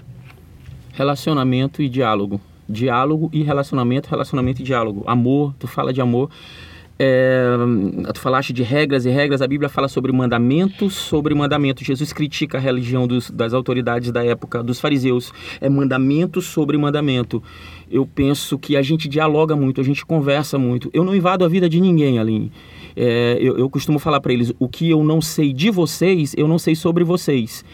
[0.92, 2.40] Relacionamento e diálogo.
[2.68, 5.02] Diálogo e relacionamento, relacionamento e diálogo.
[5.06, 6.30] Amor, tu fala de amor.
[6.98, 7.44] É,
[8.14, 11.84] tu falaste de regras e regras, a Bíblia fala sobre mandamentos sobre mandamentos.
[11.84, 15.32] Jesus critica a religião dos, das autoridades da época, dos fariseus.
[15.60, 17.42] É mandamento sobre mandamento.
[17.90, 20.90] Eu penso que a gente dialoga muito, a gente conversa muito.
[20.92, 22.52] Eu não invado a vida de ninguém, Aline.
[22.96, 26.46] É, eu, eu, costumo falar para eles: o que eu não sei de vocês, eu
[26.46, 27.64] não sei sobre vocês.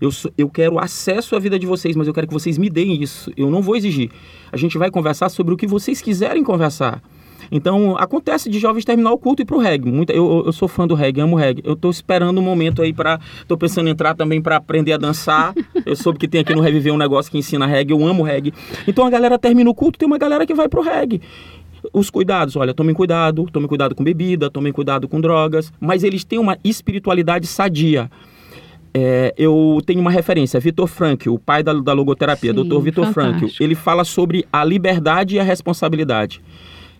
[0.00, 3.02] Eu, eu quero acesso à vida de vocês, mas eu quero que vocês me deem
[3.02, 3.30] isso.
[3.36, 4.10] Eu não vou exigir.
[4.50, 7.02] A gente vai conversar sobre o que vocês quiserem conversar.
[7.50, 9.90] Então, acontece de jovens terminar o culto e ir pro reggae.
[9.90, 11.62] Muita, eu, eu sou fã do reggae, amo reggae.
[11.64, 14.96] Eu tô esperando um momento aí para Tô pensando em entrar também para aprender a
[14.96, 15.54] dançar.
[15.84, 18.52] Eu soube que tem aqui no Reviver um negócio que ensina reggae, eu amo reggae.
[18.86, 21.20] Então a galera termina o culto, tem uma galera que vai pro reggae
[21.92, 26.24] os cuidados, olha, tomem cuidado, tomem cuidado com bebida, tomem cuidado com drogas, mas eles
[26.24, 28.10] têm uma espiritualidade sadia.
[28.92, 32.80] É, eu tenho uma referência, Vitor Frankl, o pai da, da logoterapia, Dr.
[32.80, 33.46] Vitor Frankl.
[33.60, 36.40] Ele fala sobre a liberdade e a responsabilidade.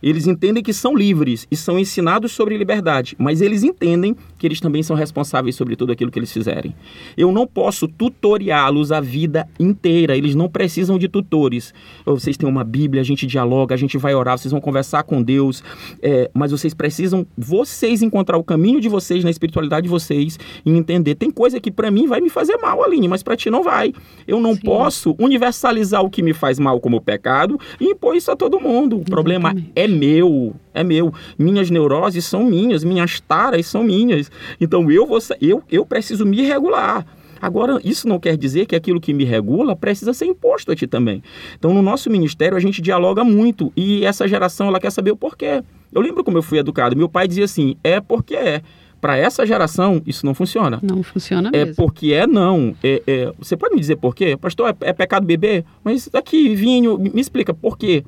[0.03, 4.61] Eles entendem que são livres e são ensinados sobre liberdade, mas eles entendem que eles
[4.61, 6.75] também são responsáveis sobre tudo aquilo que eles fizerem.
[7.17, 11.75] Eu não posso tutoriá-los a vida inteira, eles não precisam de tutores.
[12.05, 15.23] Vocês têm uma Bíblia, a gente dialoga, a gente vai orar, vocês vão conversar com
[15.23, 15.63] Deus,
[16.01, 20.71] é, mas vocês precisam, vocês encontrar o caminho de vocês, na espiritualidade de vocês e
[20.71, 21.15] entender.
[21.17, 23.93] Tem coisa que para mim vai me fazer mal, Aline, mas para ti não vai.
[24.27, 24.61] Eu não Sim.
[24.61, 28.99] posso universalizar o que me faz mal como pecado e impor isso a todo mundo.
[28.99, 31.13] O problema é meu, é meu.
[31.39, 34.31] Minhas neuroses são minhas, minhas taras são minhas.
[34.61, 37.07] Então eu vou eu, eu preciso me regular.
[37.41, 40.87] Agora, isso não quer dizer que aquilo que me regula precisa ser imposto a ti
[40.87, 41.23] também.
[41.57, 45.17] Então, no nosso ministério, a gente dialoga muito e essa geração ela quer saber o
[45.17, 45.63] porquê.
[45.93, 46.97] Eu lembro como eu fui educado.
[46.97, 48.63] Meu pai dizia assim: é porque é.
[49.01, 50.81] Para essa geração, isso não funciona.
[50.83, 51.71] Não funciona é mesmo.
[51.71, 52.75] É porque é não.
[52.83, 54.37] É, é, você pode me dizer por quê?
[54.37, 55.65] Pastor, é, é pecado beber?
[55.85, 58.05] Mas aqui, vinho, me explica por quê.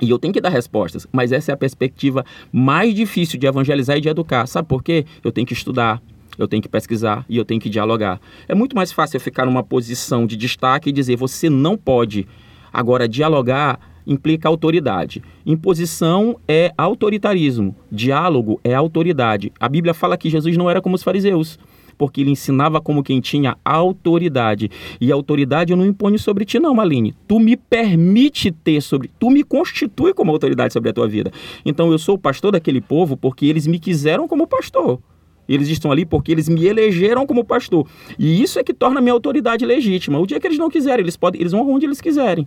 [0.00, 3.96] E eu tenho que dar respostas, mas essa é a perspectiva mais difícil de evangelizar
[3.96, 4.46] e de educar.
[4.46, 5.04] Sabe por quê?
[5.24, 6.00] Eu tenho que estudar,
[6.38, 8.20] eu tenho que pesquisar e eu tenho que dialogar.
[8.48, 12.26] É muito mais fácil eu ficar numa posição de destaque e dizer você não pode.
[12.72, 15.22] Agora, dialogar implica autoridade.
[15.44, 17.76] Imposição é autoritarismo.
[17.92, 19.52] Diálogo é autoridade.
[19.60, 21.58] A Bíblia fala que Jesus não era como os fariseus
[21.98, 24.70] porque ele ensinava como quem tinha autoridade.
[25.00, 27.14] E a autoridade eu não imponho sobre ti, não, Maline.
[27.26, 29.10] Tu me permite ter sobre.
[29.18, 31.32] Tu me constitui como autoridade sobre a tua vida.
[31.66, 35.00] Então eu sou o pastor daquele povo porque eles me quiseram como pastor.
[35.48, 37.86] Eles estão ali porque eles me elegeram como pastor.
[38.18, 40.18] E isso é que torna a minha autoridade legítima.
[40.18, 42.46] O dia que eles não quiserem, eles podem, eles vão onde eles quiserem.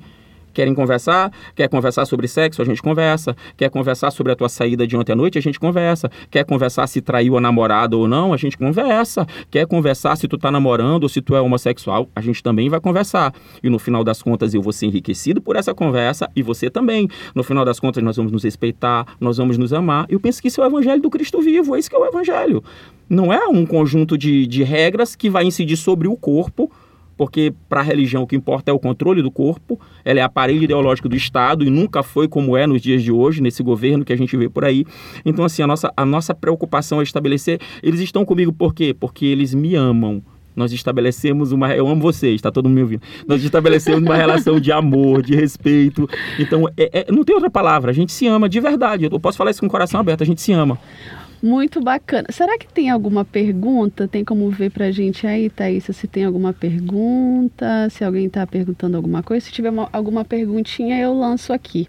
[0.53, 1.31] Querem conversar?
[1.55, 2.61] Quer conversar sobre sexo?
[2.61, 3.35] A gente conversa.
[3.55, 5.37] Quer conversar sobre a tua saída de ontem à noite?
[5.37, 6.11] A gente conversa.
[6.29, 8.33] Quer conversar se traiu a namorada ou não?
[8.33, 9.25] A gente conversa.
[9.49, 12.09] Quer conversar se tu tá namorando ou se tu é homossexual?
[12.15, 13.33] A gente também vai conversar.
[13.63, 17.07] E no final das contas eu vou ser enriquecido por essa conversa e você também.
[17.33, 20.05] No final das contas nós vamos nos respeitar, nós vamos nos amar.
[20.09, 21.75] Eu penso que isso é o evangelho do Cristo vivo.
[21.75, 22.63] É isso que é o evangelho.
[23.09, 26.71] Não é um conjunto de, de regras que vai incidir sobre o corpo
[27.22, 30.63] porque para a religião o que importa é o controle do corpo, ela é aparelho
[30.63, 34.11] ideológico do Estado e nunca foi como é nos dias de hoje, nesse governo que
[34.11, 34.88] a gente vê por aí.
[35.24, 37.59] Então, assim, a nossa, a nossa preocupação é estabelecer.
[37.84, 38.91] Eles estão comigo por quê?
[38.99, 40.24] Porque eles me amam.
[40.55, 41.72] Nós estabelecemos uma.
[41.76, 43.03] Eu amo vocês, está todo mundo me ouvindo.
[43.28, 46.09] Nós estabelecemos uma relação de amor, de respeito.
[46.39, 47.91] Então, é, é, não tem outra palavra.
[47.91, 49.05] A gente se ama de verdade.
[49.05, 50.24] Eu posso falar isso com o coração aberto.
[50.24, 50.80] A gente se ama.
[51.41, 52.27] Muito bacana.
[52.29, 54.07] Será que tem alguma pergunta?
[54.07, 58.95] Tem como ver pra gente aí, Thaís, se tem alguma pergunta, se alguém está perguntando
[58.95, 59.45] alguma coisa.
[59.45, 61.87] Se tiver uma, alguma perguntinha, eu lanço aqui.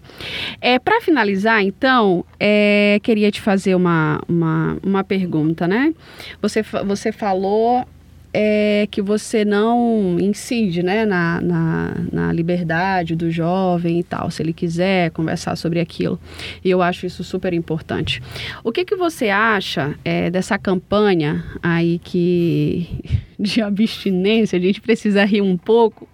[0.59, 5.93] É, para finalizar, então, é, queria te fazer uma, uma, uma pergunta, né?
[6.41, 7.85] Você, você falou
[8.33, 14.41] é que você não incide né, na, na, na, liberdade do jovem e tal, se
[14.41, 16.19] ele quiser conversar sobre aquilo.
[16.65, 18.21] E eu acho isso super importante.
[18.63, 22.87] O que, que você acha é, dessa campanha aí que
[23.39, 24.57] de abstinência?
[24.57, 26.09] A gente precisa rir um pouco,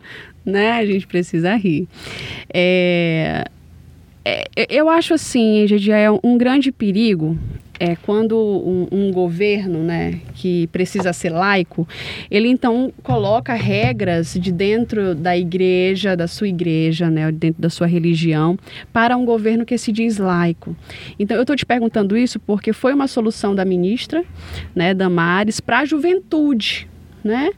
[0.45, 0.73] né?
[0.73, 1.87] A gente precisa rir.
[2.53, 3.45] É,
[4.25, 7.37] é, eu acho assim, Gigi, é um grande perigo
[7.79, 11.87] é, quando um, um, governo né, que precisa ser laico,
[12.29, 17.87] ele então coloca regras de dentro da igreja, da sua igreja, né, dentro da sua
[17.87, 18.57] religião,
[18.91, 20.75] para um governo que se diz laico.
[21.17, 24.23] Então, eu estou te perguntando isso porque foi uma solução da ministra,
[24.75, 26.87] né, Damares, para a juventude.
[27.23, 27.49] Né?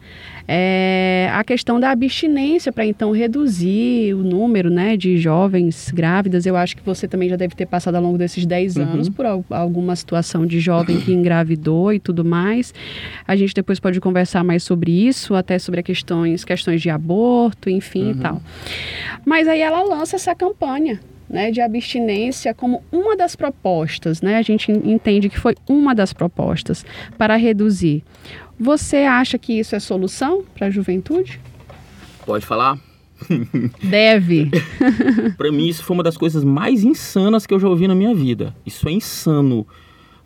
[0.53, 6.45] é, a questão da abstinência para então reduzir o número né, de jovens grávidas.
[6.45, 8.83] Eu acho que você também já deve ter passado ao longo desses 10 uhum.
[8.83, 12.73] anos por alguma situação de jovem que engravidou e tudo mais.
[13.25, 18.07] A gente depois pode conversar mais sobre isso, até sobre questões, questões de aborto, enfim
[18.07, 18.11] uhum.
[18.11, 18.41] e tal.
[19.25, 20.99] Mas aí ela lança essa campanha
[21.29, 24.35] né, de abstinência como uma das propostas, né?
[24.35, 26.85] A gente entende que foi uma das propostas
[27.17, 28.03] para reduzir
[28.61, 31.41] você acha que isso é solução para a juventude?
[32.23, 32.77] Pode falar?
[33.81, 34.51] Deve.
[35.35, 38.13] para mim, isso foi uma das coisas mais insanas que eu já ouvi na minha
[38.13, 38.55] vida.
[38.63, 39.65] Isso é insano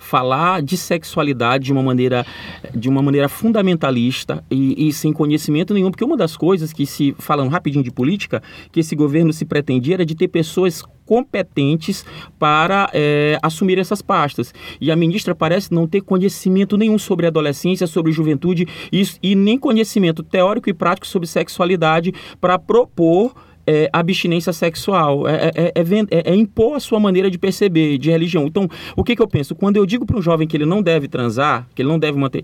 [0.05, 2.25] falar de sexualidade de uma maneira,
[2.73, 7.15] de uma maneira fundamentalista e, e, sem conhecimento nenhum, porque uma das coisas que se,
[7.17, 8.41] falando rapidinho de política,
[8.71, 12.05] que esse governo se pretendia era de ter pessoas competentes
[12.37, 14.53] para é, assumir essas pastas.
[14.79, 19.57] E a ministra parece não ter conhecimento nenhum sobre adolescência, sobre juventude e, e nem
[19.57, 23.33] conhecimento teórico e prático sobre sexualidade para propor
[23.65, 28.45] é, abstinência sexual, é, é, é, é, impor a sua maneira de perceber, de religião.
[28.45, 29.55] Então, o que, que eu penso?
[29.55, 32.17] Quando eu digo para um jovem que ele não deve transar, que ele não deve
[32.17, 32.43] manter.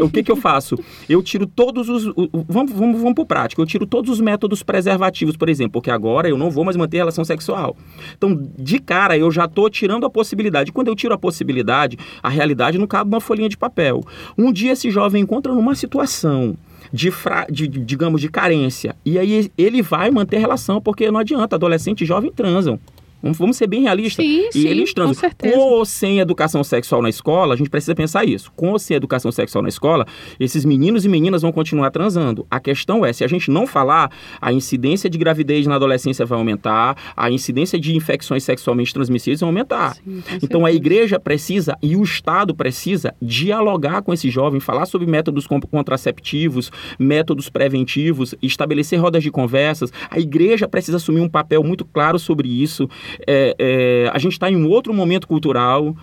[0.00, 0.78] o que, que eu faço?
[1.08, 2.04] Eu tiro todos os.
[2.48, 3.62] Vamos, vamos, vamos para o prático.
[3.62, 6.98] Eu tiro todos os métodos preservativos, por exemplo, porque agora eu não vou mais manter
[6.98, 7.76] relação sexual.
[8.16, 10.72] Então, de cara, eu já estou tirando a possibilidade.
[10.72, 14.02] Quando eu tiro a possibilidade, a realidade não cabe uma folhinha de papel.
[14.36, 16.56] Um dia esse jovem encontra numa situação
[16.92, 18.96] de, fra, de, digamos, de carência.
[19.04, 22.78] E aí ele vai manter relação, porque não adianta, adolescente e jovem transam.
[23.22, 24.24] Vamos ser bem realistas.
[24.24, 25.14] Sim, e sim, eles transam.
[25.14, 25.54] Com, certeza.
[25.54, 28.52] com ou sem educação sexual na escola, a gente precisa pensar isso.
[28.54, 30.06] Com ou sem educação sexual na escola,
[30.38, 32.46] esses meninos e meninas vão continuar transando.
[32.50, 34.10] A questão é, se a gente não falar,
[34.40, 39.48] a incidência de gravidez na adolescência vai aumentar, a incidência de infecções sexualmente transmissíveis vai
[39.48, 39.96] aumentar.
[39.96, 45.06] Sim, então a igreja precisa e o Estado precisa dialogar com esse jovem, falar sobre
[45.06, 49.92] métodos contraceptivos, métodos preventivos, estabelecer rodas de conversas.
[50.08, 52.88] A igreja precisa assumir um papel muito claro sobre isso
[53.26, 55.96] é, é, a gente está em um outro momento cultural.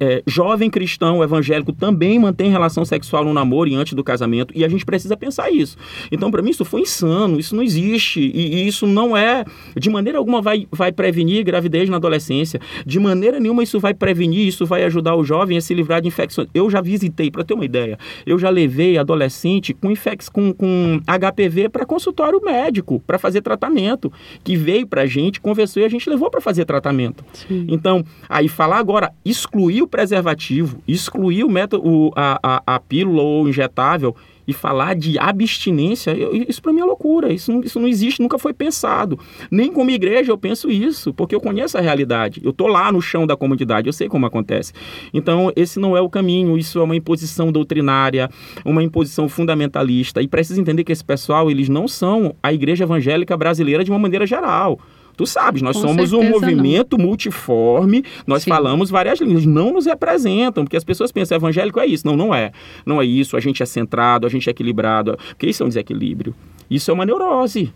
[0.00, 4.64] É, jovem cristão evangélico também mantém relação sexual no namoro e antes do casamento, e
[4.64, 5.76] a gente precisa pensar isso.
[6.10, 9.44] Então, para mim, isso foi insano, isso não existe, e, e, isso não é,
[9.76, 14.46] de maneira alguma, vai, vai prevenir gravidez na adolescência, de maneira nenhuma isso vai prevenir,
[14.46, 16.48] isso vai ajudar o jovem a se livrar de infecções.
[16.54, 21.00] Eu já visitei, para ter uma ideia, eu já levei adolescente com, infex, com, com
[21.06, 24.12] HPV para consultório médico, para fazer tratamento,
[24.44, 27.24] que veio para a gente, conversou e a gente levou para fazer tratamento.
[27.32, 27.66] Sim.
[27.68, 33.22] Então, aí falar agora, excluir o preservativo, excluir o método, o, a, a, a pílula
[33.22, 34.14] ou injetável,
[34.46, 37.32] e falar de abstinência, eu, isso para mim é loucura.
[37.32, 39.18] Isso não, isso não existe, nunca foi pensado.
[39.50, 42.40] Nem como igreja eu penso isso, porque eu conheço a realidade.
[42.44, 44.72] Eu tô lá no chão da comunidade, eu sei como acontece.
[45.12, 48.28] Então, esse não é o caminho, isso é uma imposição doutrinária,
[48.64, 50.20] uma imposição fundamentalista.
[50.20, 53.98] E precisa entender que esse pessoal, eles não são a igreja evangélica brasileira de uma
[53.98, 54.78] maneira geral.
[55.16, 57.06] Tu sabes, nós Com somos um movimento não.
[57.06, 58.50] multiforme, nós Sim.
[58.50, 62.06] falamos várias línguas, não nos representam, porque as pessoas pensam evangélico é isso.
[62.06, 62.52] Não, não é.
[62.84, 65.68] Não é isso, a gente é centrado, a gente é equilibrado, porque isso é um
[65.68, 66.34] desequilíbrio.
[66.70, 67.72] Isso é uma neurose.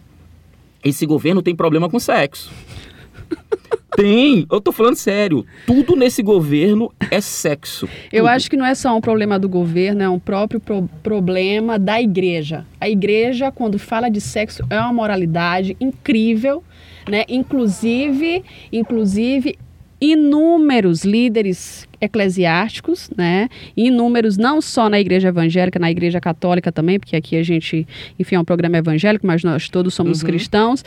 [0.85, 2.51] Esse governo tem problema com sexo.
[3.97, 5.47] Tem, eu tô falando sério.
[5.67, 7.89] Tudo nesse governo é sexo.
[8.13, 11.79] Eu acho que não é só um problema do governo, é um próprio pro problema
[11.79, 12.67] da igreja.
[12.79, 16.63] A igreja, quando fala de sexo, é uma moralidade incrível
[17.09, 17.25] né?
[17.29, 19.59] Inclusive, inclusive
[20.01, 23.49] inúmeros líderes eclesiásticos, né?
[23.75, 27.87] Inúmeros não só na igreja evangélica, na igreja católica também, porque aqui a gente,
[28.19, 30.27] enfim, é um programa evangélico, mas nós todos somos uhum.
[30.27, 30.85] cristãos.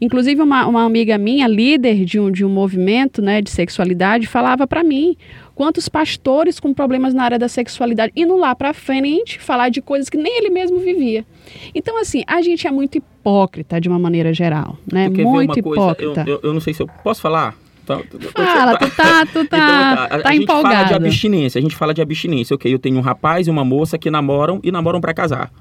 [0.00, 4.66] Inclusive uma, uma amiga minha, líder de um, de um movimento, né, de sexualidade, falava
[4.66, 5.16] para mim
[5.62, 10.08] quantos pastores com problemas na área da sexualidade indo lá para frente falar de coisas
[10.08, 11.24] que nem ele mesmo vivia.
[11.72, 15.08] Então, assim, a gente é muito hipócrita de uma maneira geral, né?
[15.08, 16.24] Muito hipócrita.
[16.26, 17.54] Eu, eu, eu, não sei se eu posso falar.
[17.86, 17.96] Tá,
[18.34, 20.34] fala, tu tá, tu tá, então, tá, a, tá a empolgado.
[20.34, 22.54] gente fala de abstinência, a gente fala de abstinência.
[22.56, 25.52] Ok, eu tenho um rapaz e uma moça que namoram e namoram para casar.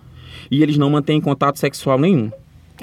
[0.50, 2.32] E eles não mantêm contato sexual nenhum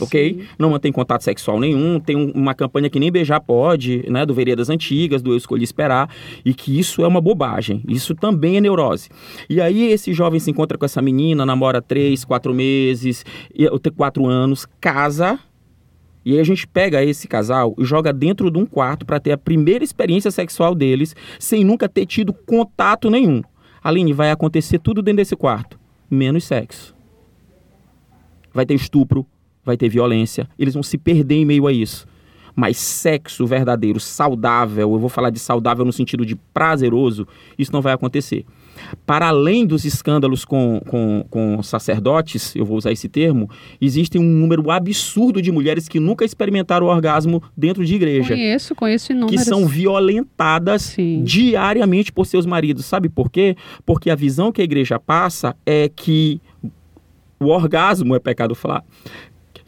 [0.05, 0.34] ok?
[0.34, 0.46] Sim.
[0.59, 4.34] Não mantém contato sexual nenhum, tem um, uma campanha que nem beijar pode, né, do
[4.34, 6.09] Veredas Antigas, do Eu Escolhi Esperar,
[6.44, 9.09] e que isso é uma bobagem, isso também é neurose.
[9.49, 13.24] E aí esse jovem se encontra com essa menina, namora três, quatro meses,
[13.96, 15.38] quatro anos, casa,
[16.24, 19.32] e aí a gente pega esse casal e joga dentro de um quarto para ter
[19.32, 23.42] a primeira experiência sexual deles, sem nunca ter tido contato nenhum.
[23.82, 25.80] Aline, vai acontecer tudo dentro desse quarto,
[26.11, 26.94] menos sexo.
[28.53, 29.26] Vai ter estupro,
[29.69, 32.07] vai ter violência, eles vão se perder em meio a isso.
[32.57, 37.81] Mas sexo verdadeiro, saudável, eu vou falar de saudável no sentido de prazeroso, isso não
[37.81, 38.45] vai acontecer.
[39.07, 43.49] Para além dos escândalos com, com, com, sacerdotes, eu vou usar esse termo,
[43.81, 48.35] existe um número absurdo de mulheres que nunca experimentaram o orgasmo dentro de igreja.
[48.35, 49.45] Conheço, conheço inúmeras.
[49.45, 51.23] Que são violentadas Sim.
[51.23, 52.87] diariamente por seus maridos.
[52.87, 53.57] Sabe por quê?
[53.87, 56.41] Porque a visão que a igreja passa é que
[57.41, 58.85] o orgasmo é pecado falar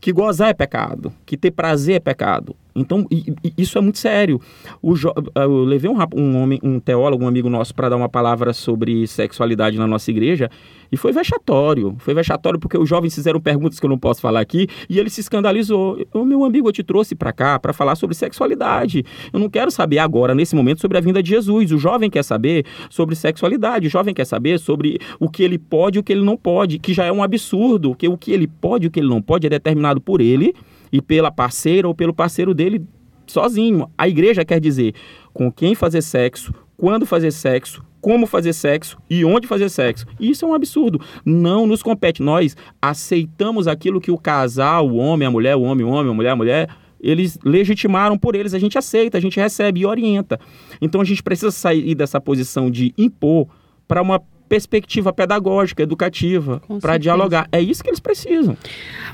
[0.01, 2.57] que gozar é pecado, que ter prazer é pecado.
[2.75, 3.07] Então,
[3.57, 4.41] isso é muito sério.
[4.83, 5.13] O jo...
[5.35, 9.07] Eu levei um, um, homem, um teólogo, um amigo nosso, para dar uma palavra sobre
[9.07, 10.51] sexualidade na nossa igreja.
[10.93, 11.95] E foi vexatório.
[11.99, 15.09] Foi vexatório porque os jovens fizeram perguntas que eu não posso falar aqui e ele
[15.09, 15.99] se escandalizou.
[16.13, 19.05] O meu amigo, eu te trouxe para cá para falar sobre sexualidade.
[19.33, 21.71] Eu não quero saber agora, nesse momento, sobre a vinda de Jesus.
[21.73, 23.87] O jovem quer saber sobre sexualidade.
[23.87, 26.79] O jovem quer saber sobre o que ele pode e o que ele não pode,
[26.79, 27.95] que já é um absurdo.
[27.95, 30.55] Que o que ele pode e o que ele não pode é determinado por ele
[30.93, 32.85] e pela parceira ou pelo parceiro dele
[33.27, 33.91] sozinho.
[33.97, 34.95] A igreja quer dizer
[35.33, 40.07] com quem fazer sexo, quando fazer sexo, como fazer sexo e onde fazer sexo.
[40.19, 41.01] Isso é um absurdo.
[41.25, 42.23] Não nos compete.
[42.23, 46.15] Nós aceitamos aquilo que o casal, o homem, a mulher, o homem, o homem, a
[46.15, 46.69] mulher, a mulher,
[47.01, 48.55] eles legitimaram por eles.
[48.55, 50.41] A gente aceita, a gente recebe e orienta.
[50.81, 53.47] Então a gente precisa sair dessa posição de impor
[53.87, 57.47] para uma perspectiva pedagógica, educativa, para dialogar.
[57.53, 58.57] É isso que eles precisam.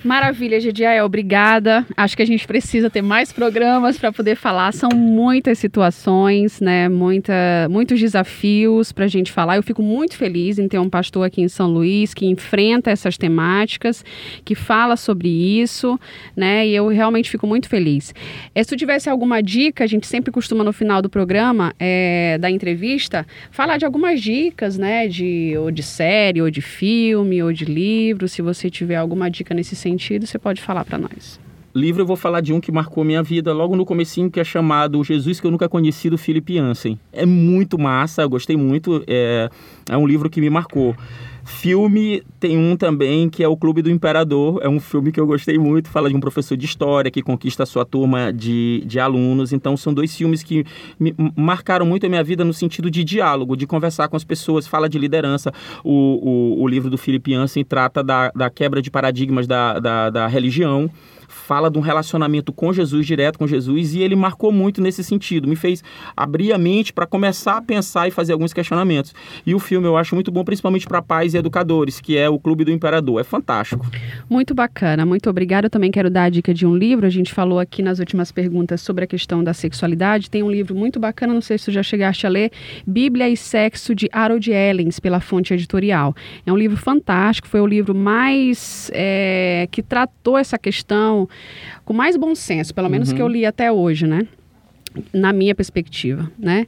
[0.02, 1.84] Maravilha, Gediael, obrigada.
[1.94, 4.72] Acho que a gente precisa ter mais programas para poder falar.
[4.72, 6.88] São muitas situações, né?
[6.88, 7.34] Muita,
[7.68, 9.56] muitos desafios para a gente falar.
[9.56, 13.18] Eu fico muito feliz em ter um pastor aqui em São Luís que enfrenta essas
[13.18, 14.02] temáticas,
[14.42, 16.00] que fala sobre isso,
[16.34, 16.66] né?
[16.66, 18.14] E eu realmente fico muito feliz.
[18.54, 22.38] É, se tu tivesse alguma dica, a gente sempre costuma no final do programa, é,
[22.38, 25.06] da entrevista, falar de algumas dicas, né?
[25.06, 28.28] De de ou de série, ou de filme, ou de livro.
[28.28, 31.40] Se você tiver alguma dica nesse sentido, você pode falar para nós.
[31.74, 34.44] Livro eu vou falar de um que marcou minha vida logo no comecinho, que é
[34.44, 36.98] chamado Jesus que eu nunca conheci, do Philip Jansen.
[37.12, 39.50] É muito massa, eu gostei muito, é,
[39.90, 40.96] é um livro que me marcou.
[41.46, 44.58] Filme tem um também que é o Clube do Imperador.
[44.62, 45.88] É um filme que eu gostei muito.
[45.88, 49.52] Fala de um professor de história que conquista a sua turma de, de alunos.
[49.52, 50.64] Então, são dois filmes que
[50.98, 54.66] me marcaram muito a minha vida no sentido de diálogo, de conversar com as pessoas.
[54.66, 55.52] Fala de liderança.
[55.84, 60.10] O, o, o livro do Philip Yancey trata da, da quebra de paradigmas da, da,
[60.10, 60.90] da religião
[61.36, 65.46] fala de um relacionamento com Jesus, direto com Jesus, e ele marcou muito nesse sentido,
[65.46, 65.82] me fez
[66.16, 69.14] abrir a mente para começar a pensar e fazer alguns questionamentos.
[69.44, 72.38] E o filme eu acho muito bom, principalmente para pais e educadores, que é o
[72.38, 73.20] Clube do Imperador.
[73.20, 73.86] É fantástico.
[74.28, 75.66] Muito bacana, muito obrigada.
[75.66, 77.06] Eu também quero dar a dica de um livro.
[77.06, 80.30] A gente falou aqui nas últimas perguntas sobre a questão da sexualidade.
[80.30, 82.50] Tem um livro muito bacana, não sei se tu já chegaste a ler,
[82.86, 86.14] Bíblia e Sexo, de Harold Ellens, pela fonte editorial.
[86.44, 91.25] É um livro fantástico, foi o livro mais é, que tratou essa questão
[91.84, 93.16] com mais bom senso, pelo menos uhum.
[93.16, 94.26] que eu li até hoje, né?
[95.12, 96.66] na minha perspectiva, né?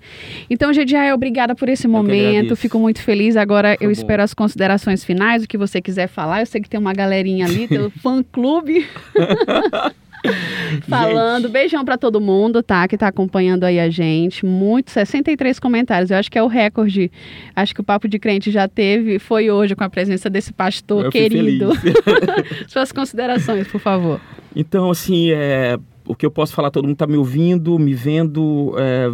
[0.50, 2.54] Então, Gediael, obrigada por esse momento.
[2.56, 3.36] Fico muito feliz.
[3.36, 3.92] Agora Foi eu bom.
[3.92, 6.40] espero as considerações finais, o que você quiser falar.
[6.40, 8.86] Eu sei que tem uma galerinha ali, tem o fã clube.
[10.88, 11.52] Falando, gente.
[11.52, 12.86] beijão para todo mundo, tá?
[12.88, 14.44] Que tá acompanhando aí a gente.
[14.44, 16.10] Muito, 63 comentários.
[16.10, 17.10] Eu acho que é o recorde.
[17.54, 21.06] Acho que o Papo de Crente já teve, foi hoje com a presença desse pastor
[21.06, 21.70] eu querido.
[22.68, 24.20] Suas considerações, por favor.
[24.54, 28.74] Então, assim, é, o que eu posso falar, todo mundo está me ouvindo, me vendo,
[28.78, 29.06] é,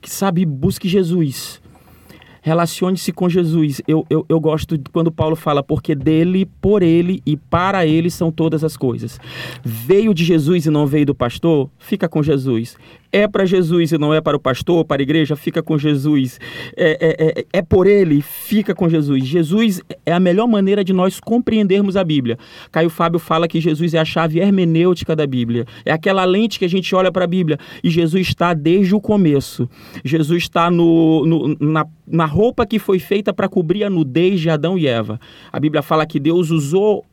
[0.00, 1.60] que sabe, busque Jesus.
[2.48, 3.82] Relacione-se com Jesus.
[3.86, 8.32] Eu, eu, eu gosto quando Paulo fala, porque dele, por ele e para ele são
[8.32, 9.20] todas as coisas.
[9.62, 11.68] Veio de Jesus e não veio do pastor?
[11.78, 12.74] Fica com Jesus
[13.12, 16.38] é para Jesus e não é para o pastor, para a igreja, fica com Jesus.
[16.76, 19.26] É, é, é, é, por ele, fica com Jesus.
[19.26, 22.38] Jesus é a melhor maneira de nós compreendermos a Bíblia.
[22.70, 25.66] Caio Fábio fala que Jesus é a chave hermenêutica da Bíblia.
[25.84, 29.00] É aquela lente que a gente olha para a Bíblia e Jesus está desde o
[29.00, 29.68] começo.
[30.04, 34.50] Jesus está no, no na, na roupa que foi feita para cobrir a nudez de
[34.50, 35.20] Adão e Eva.
[35.52, 37.04] A Bíblia fala que Deus usou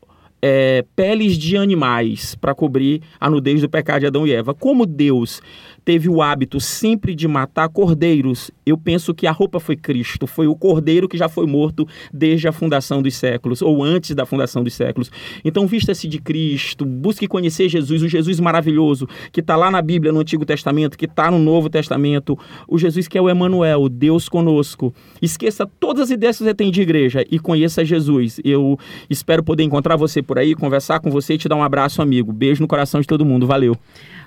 [0.41, 4.53] é, peles de animais para cobrir a nudez do pecado de Adão e Eva.
[4.53, 5.41] Como Deus
[5.85, 10.47] teve o hábito sempre de matar cordeiros, eu penso que a roupa foi Cristo, foi
[10.47, 14.63] o cordeiro que já foi morto desde a fundação dos séculos, ou antes da fundação
[14.63, 15.11] dos séculos.
[15.45, 20.11] Então, vista-se de Cristo, busque conhecer Jesus, o Jesus maravilhoso, que está lá na Bíblia,
[20.11, 24.27] no Antigo Testamento, que está no Novo Testamento, o Jesus que é o Emanuel, Deus
[24.27, 24.91] conosco.
[25.21, 28.39] Esqueça todas as ideias que você tem de igreja e conheça Jesus.
[28.43, 32.01] Eu espero poder encontrar você por aí, conversar com você e te dar um abraço,
[32.01, 32.33] amigo.
[32.33, 33.45] Beijo no coração de todo mundo.
[33.45, 33.77] Valeu.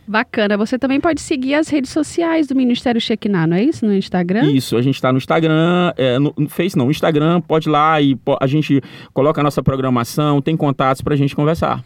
[0.09, 0.57] Bacana.
[0.57, 3.85] Você também pode seguir as redes sociais do Ministério Shekinah, não é isso?
[3.85, 4.51] No Instagram?
[4.51, 7.73] Isso, a gente está no Instagram, é, no, no Face não, no Instagram, pode ir
[7.73, 8.83] lá e a gente
[9.13, 11.85] coloca a nossa programação, tem contatos para a gente conversar.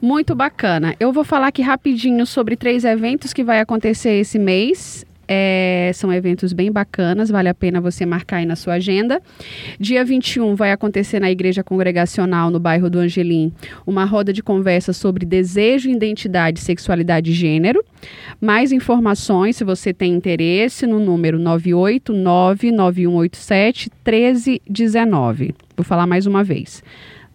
[0.00, 0.94] Muito bacana.
[1.00, 5.04] Eu vou falar aqui rapidinho sobre três eventos que vai acontecer esse mês.
[5.30, 9.20] É, são eventos bem bacanas, vale a pena você marcar aí na sua agenda.
[9.78, 13.52] Dia 21 vai acontecer na Igreja Congregacional, no bairro do Angelim,
[13.86, 17.84] uma roda de conversa sobre desejo, identidade, sexualidade e gênero.
[18.40, 25.54] Mais informações, se você tem interesse, no número 9899187 1319.
[25.76, 26.82] Vou falar mais uma vez.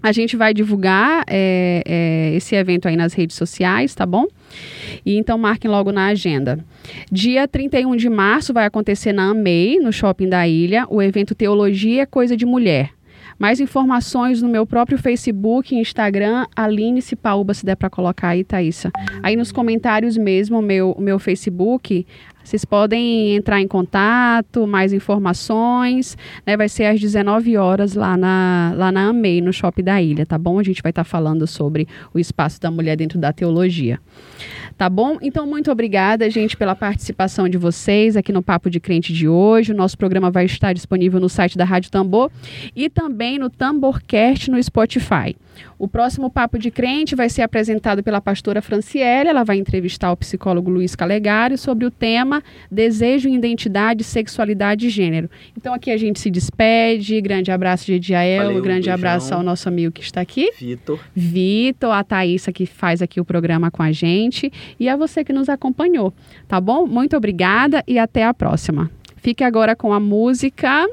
[0.01, 4.25] A gente vai divulgar é, é, esse evento aí nas redes sociais, tá bom?
[5.05, 6.59] E então marquem logo na agenda.
[7.11, 12.03] Dia 31 de março vai acontecer na AMEI, no Shopping da Ilha, o evento Teologia
[12.03, 12.91] é Coisa de Mulher.
[13.41, 18.91] Mais informações no meu próprio Facebook, Instagram, Aline Cipaúba, se der para colocar aí, Thaisa.
[19.23, 22.05] Aí nos comentários mesmo, o meu, meu Facebook,
[22.43, 26.57] vocês podem entrar em contato, mais informações, né?
[26.57, 30.37] Vai ser às 19 horas lá na, lá na AMEI, no Shopping da Ilha, tá
[30.37, 30.59] bom?
[30.59, 33.99] A gente vai estar tá falando sobre o espaço da mulher dentro da teologia.
[34.77, 35.17] Tá bom?
[35.21, 39.71] Então, muito obrigada, gente, pela participação de vocês aqui no Papo de Crente de hoje.
[39.71, 42.31] O nosso programa vai estar disponível no site da Rádio Tambor
[42.75, 45.35] e também no Tamborcast no Spotify.
[45.77, 49.29] O próximo Papo de Crente vai ser apresentado pela pastora Franciele.
[49.29, 55.29] Ela vai entrevistar o psicólogo Luiz Calegari sobre o tema Desejo, Identidade, Sexualidade e Gênero.
[55.57, 57.19] Então aqui a gente se despede.
[57.21, 58.45] Grande abraço de Ediael.
[58.45, 58.93] Valeu, grande beijão.
[58.93, 60.51] abraço ao nosso amigo que está aqui.
[60.57, 60.99] Vitor.
[61.15, 64.51] Vitor, a Thaísa que faz aqui o programa com a gente.
[64.79, 66.13] E a você que nos acompanhou.
[66.47, 66.85] Tá bom?
[66.85, 68.89] Muito obrigada e até a próxima.
[69.17, 70.87] Fique agora com a música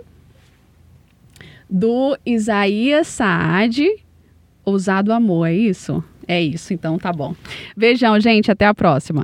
[1.69, 3.87] do Isaías Saad
[4.69, 6.05] Ousado Amor, é isso?
[6.27, 7.35] É isso, então tá bom.
[7.75, 9.23] Beijão, gente, até a próxima.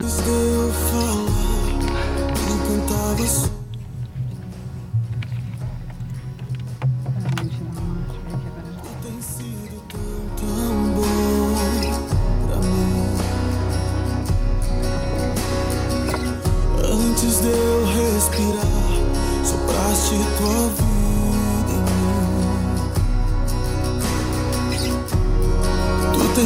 [16.82, 18.66] Antes de eu respirar,
[19.44, 20.93] sopraste tua vida.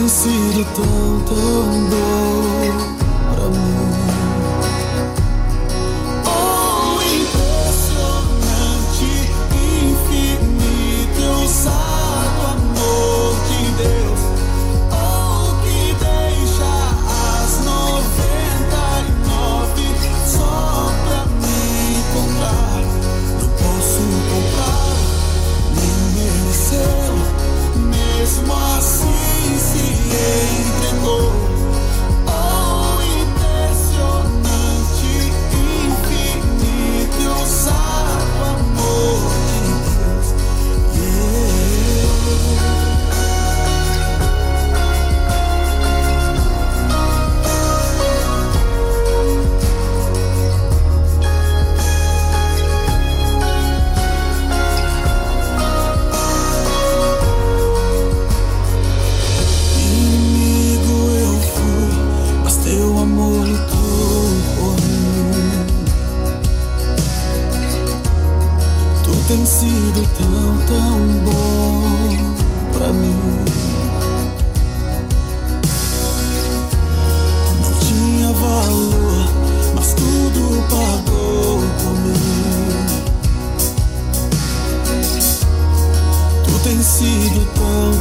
[0.09, 2.58] tem sido tão, tão bom.
[30.19, 30.48] me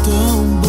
[0.03, 0.66] tão bom.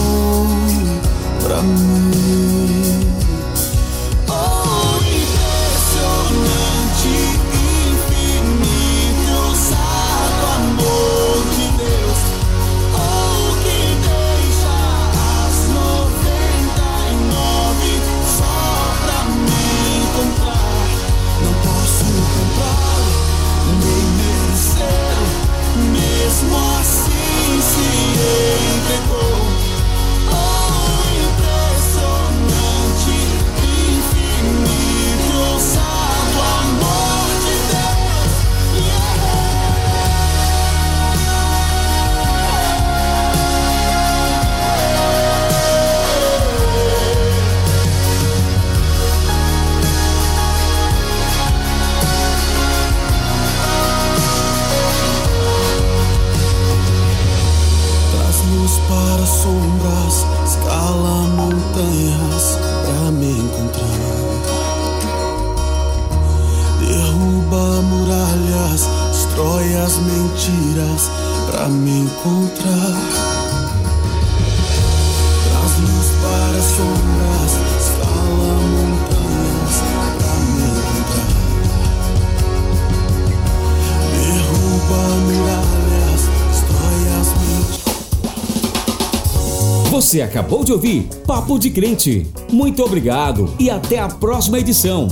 [90.29, 92.26] acabou de ouvir Papo de Crente.
[92.53, 95.09] Muito obrigado e até a próxima edição.